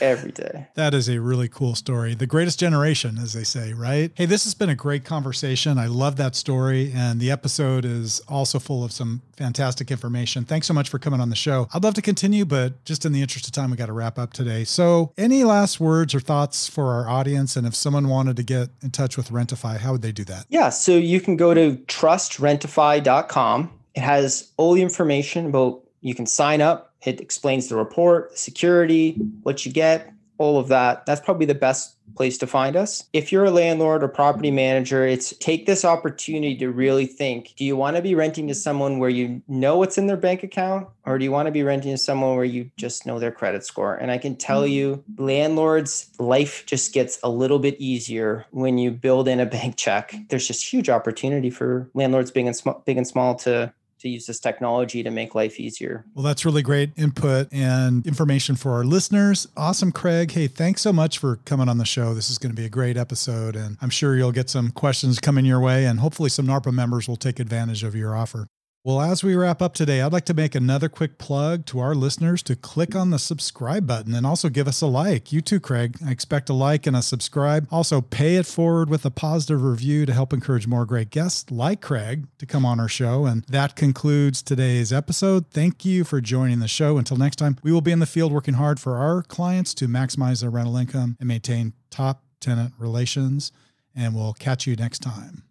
every 0.02 0.32
day. 0.32 0.68
That 0.76 0.94
is 0.94 1.10
a 1.10 1.20
really 1.20 1.48
cool 1.48 1.76
story. 1.76 2.16
The 2.16 2.28
greatest 2.28 2.60
generation, 2.60 3.18
as 3.18 3.34
they 3.34 3.44
say, 3.44 3.74
right? 3.74 4.12
Hey, 4.16 4.26
this 4.26 4.44
has 4.44 4.54
been 4.54 4.70
a 4.70 4.76
great 4.76 5.06
conversation. 5.06 5.78
I 5.78 5.88
love 5.88 6.16
that 6.18 6.36
story. 6.36 6.92
And 6.94 7.20
the 7.20 7.32
episode 7.32 7.86
is 7.86 8.20
also 8.28 8.60
full 8.60 8.84
of 8.84 8.92
some 8.92 9.22
fantastic 9.38 9.92
information. 9.92 10.46
Thanks 10.46 10.68
so 10.68 10.74
much 10.74 10.90
for 10.90 11.00
coming 11.00 11.20
on 11.20 11.30
the 11.30 11.36
show. 11.36 11.68
I'd 11.74 11.84
love 11.84 11.94
to 11.96 12.02
continue, 12.02 12.46
but 12.46 12.84
just 12.86 13.06
in 13.06 13.12
the 13.12 13.22
interest 13.22 13.48
of 13.48 13.54
time, 13.54 13.72
we 13.72 13.78
got 13.78 13.88
to 13.88 13.94
wrap 13.94 14.18
up 14.18 14.34
today. 14.34 14.64
So, 14.64 15.12
any 15.18 15.44
last 15.44 15.80
words 15.80 16.14
or 16.16 16.20
thoughts 16.20 16.68
for 16.68 16.94
our 16.94 17.08
audience? 17.08 17.56
And 17.56 17.66
if 17.68 17.76
someone 17.76 18.08
wanted 18.08 18.36
to 18.38 18.44
get 18.44 18.70
in 18.82 18.92
touch 18.92 19.18
with 19.18 19.30
Rentify, 19.30 19.78
how 19.78 19.92
would 19.94 20.02
they 20.02 20.12
do 20.12 20.24
that? 20.26 20.46
Yeah. 20.50 20.70
So, 20.70 20.92
you 20.92 21.20
can 21.22 21.38
go 21.38 21.54
to 21.54 21.78
trustrentify.com. 21.88 23.72
It 23.96 24.02
has 24.02 24.52
all 24.58 24.74
the 24.74 24.82
information 24.82 25.46
about 25.46 25.85
you 26.06 26.15
can 26.15 26.26
sign 26.26 26.62
up 26.62 26.96
it 27.06 27.22
explains 27.22 27.68
the 27.68 27.76
report, 27.76 28.38
security, 28.38 29.13
what 29.44 29.65
you 29.65 29.72
get, 29.72 30.12
all 30.38 30.58
of 30.58 30.68
that. 30.70 31.06
That's 31.06 31.22
probably 31.22 31.46
the 31.46 31.56
best 31.56 31.94
place 32.15 32.38
to 32.38 32.48
find 32.48 32.76
us. 32.76 33.04
If 33.13 33.32
you're 33.32 33.46
a 33.46 33.52
landlord 33.52 34.04
or 34.04 34.08
property 34.08 34.50
manager, 34.50 35.06
it's 35.06 35.36
take 35.38 35.65
this 35.65 35.84
opportunity 35.84 36.56
to 36.58 36.70
really 36.70 37.06
think 37.06 37.54
do 37.58 37.65
you 37.65 37.76
want 37.76 37.96
to 37.98 38.02
be 38.02 38.15
renting 38.15 38.48
to 38.48 38.56
someone 38.56 39.00
where 39.00 39.10
you 39.10 39.41
know 39.48 39.78
what's 39.78 39.98
in 39.98 40.08
their 40.08 40.18
bank 40.18 40.41
account 40.41 40.88
or 41.06 41.18
do 41.18 41.26
you 41.26 41.32
want 41.32 41.48
to 41.48 41.52
be 41.52 41.63
renting 41.63 41.91
to 41.91 41.98
someone 41.98 42.36
where 42.36 42.46
you 42.46 42.72
just 42.78 43.06
know 43.06 43.20
their 43.20 43.32
credit 43.32 43.65
score? 43.65 43.96
And 43.96 44.12
I 44.12 44.18
can 44.18 44.36
tell 44.36 44.63
mm-hmm. 44.63 44.72
you, 44.72 45.04
landlords' 45.18 46.10
life 46.20 46.65
just 46.65 46.94
gets 46.94 47.20
a 47.22 47.30
little 47.30 47.60
bit 47.60 47.76
easier 47.80 48.46
when 48.52 48.78
you 48.78 48.91
build 48.91 49.28
in 49.28 49.39
a 49.39 49.46
bank 49.46 49.76
check. 49.78 50.15
There's 50.30 50.48
just 50.48 50.72
huge 50.72 50.89
opportunity 50.89 51.50
for 51.50 51.89
landlords 51.94 52.32
big 52.32 52.46
and 52.46 52.56
small, 52.56 52.82
big 52.86 52.98
and 52.98 53.08
small 53.08 53.36
to 53.36 53.74
to 54.06 54.10
use 54.10 54.26
this 54.26 54.39
technology 54.39 55.04
to 55.04 55.12
make 55.12 55.36
life 55.36 55.60
easier. 55.60 56.06
Well, 56.13 56.24
that's 56.24 56.46
really 56.46 56.62
great 56.62 56.91
input 56.96 57.52
and 57.52 58.06
information 58.06 58.56
for 58.56 58.74
our 58.74 58.84
listeners. 58.84 59.48
Awesome, 59.58 59.91
Craig. 59.91 60.32
Hey, 60.32 60.48
thanks 60.48 60.82
so 60.82 60.94
much 60.94 61.18
for 61.18 61.38
coming 61.38 61.68
on 61.68 61.78
the 61.78 61.86
show. 61.86 62.13
This 62.13 62.30
is 62.30 62.38
going 62.38 62.52
to 62.52 62.56
be 62.56 62.65
a 62.65 62.70
great 62.70 62.98
episode, 62.98 63.56
and 63.56 63.78
I'm 63.82 63.89
sure 63.89 64.15
you'll 64.15 64.32
get 64.32 64.50
some 64.50 64.72
questions 64.72 65.20
coming 65.20 65.46
your 65.46 65.60
way, 65.60 65.86
and 65.86 66.00
hopefully, 66.00 66.30
some 66.30 66.48
NARPM 66.48 66.74
members 66.74 67.08
will 67.08 67.18
take 67.18 67.39
advantage 67.39 67.84
of 67.84 67.96
your 67.96 68.15
offer. 68.15 68.48
Well, 68.86 69.02
as 69.02 69.24
we 69.24 69.34
wrap 69.34 69.63
up 69.63 69.74
today, 69.74 70.00
I'd 70.00 70.13
like 70.13 70.26
to 70.26 70.36
make 70.36 70.54
another 70.54 70.89
quick 70.89 71.17
plug 71.17 71.65
to 71.65 71.80
our 71.80 71.95
listeners 71.95 72.43
to 72.43 72.56
click 72.56 72.95
on 72.95 73.10
the 73.10 73.17
subscribe 73.17 73.88
button 73.88 74.13
and 74.13 74.28
also 74.28 74.48
give 74.48 74.67
us 74.67 74.80
a 74.80 74.86
like. 74.86 75.32
You 75.32 75.41
too, 75.41 75.60
Craig. 75.60 75.98
I 76.06 76.12
expect 76.12 76.52
a 76.52 76.54
like 76.54 76.86
and 76.86 76.95
a 76.95 77.02
subscribe. 77.02 77.67
Also, 77.71 78.00
pay 78.00 78.36
it 78.36 78.45
forward 78.45 78.91
with 78.91 79.04
a 79.04 79.10
positive 79.10 79.63
review 79.63 80.06
to 80.06 80.13
help 80.13 80.34
encourage 80.34 80.67
more 80.67 80.86
great 80.86 81.10
guests 81.10 81.50
like 81.50 81.82
Craig 81.82 82.28
to 82.38 82.45
come 82.45 82.63
on 82.63 82.80
our 82.80 82.88
show. 82.88 83.26
And 83.26 83.43
that 83.45 83.76
concludes 83.76 84.43
today's 84.43 84.93
episode. 84.93 85.50
Thank 85.50 85.84
you 85.84 86.04
for 86.04 86.21
joining 86.21 86.60
the 86.60 86.67
show. 86.67 87.00
Until 87.00 87.17
next 87.17 87.38
time, 87.38 87.58
we 87.63 87.71
will 87.71 87.82
be 87.82 87.91
in 87.91 87.98
the 87.98 88.06
field 88.06 88.32
working 88.32 88.54
hard 88.54 88.80
for 88.80 88.98
our 88.98 89.24
clients 89.24 89.74
to 89.74 89.88
maximize 89.88 90.41
their 90.41 90.52
rental 90.52 90.78
income 90.78 91.17
and 91.19 91.28
maintain 91.28 91.74
top 91.89 92.21
tenant 92.39 92.76
relations. 92.78 93.52
And 93.95 94.13
we'll 94.13 94.34
catch 94.34 94.67
you 94.67 94.76
next 94.76 95.00
time. 95.00 95.41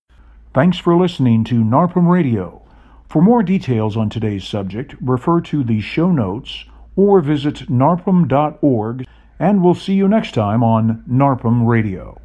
Thanks 0.55 0.79
for 0.79 0.95
listening 0.95 1.43
to 1.47 1.65
NARPM 1.65 2.09
Radio. 2.09 2.64
For 3.15 3.23
more 3.23 3.45
details 3.45 3.97
on 3.97 4.11
today's 4.11 4.43
subject, 4.43 4.97
refer 5.01 5.41
to 5.43 5.63
the 5.63 5.81
show 5.81 6.11
notes 6.11 6.65
or 6.97 7.21
visit 7.21 7.71
narpm.org, 7.71 9.07
and 9.39 9.63
we'll 9.63 9.75
see 9.75 9.95
you 9.95 10.09
next 10.09 10.35
time 10.35 10.65
on 10.65 11.05
NARPM 11.09 11.65
Radio. 11.65 12.21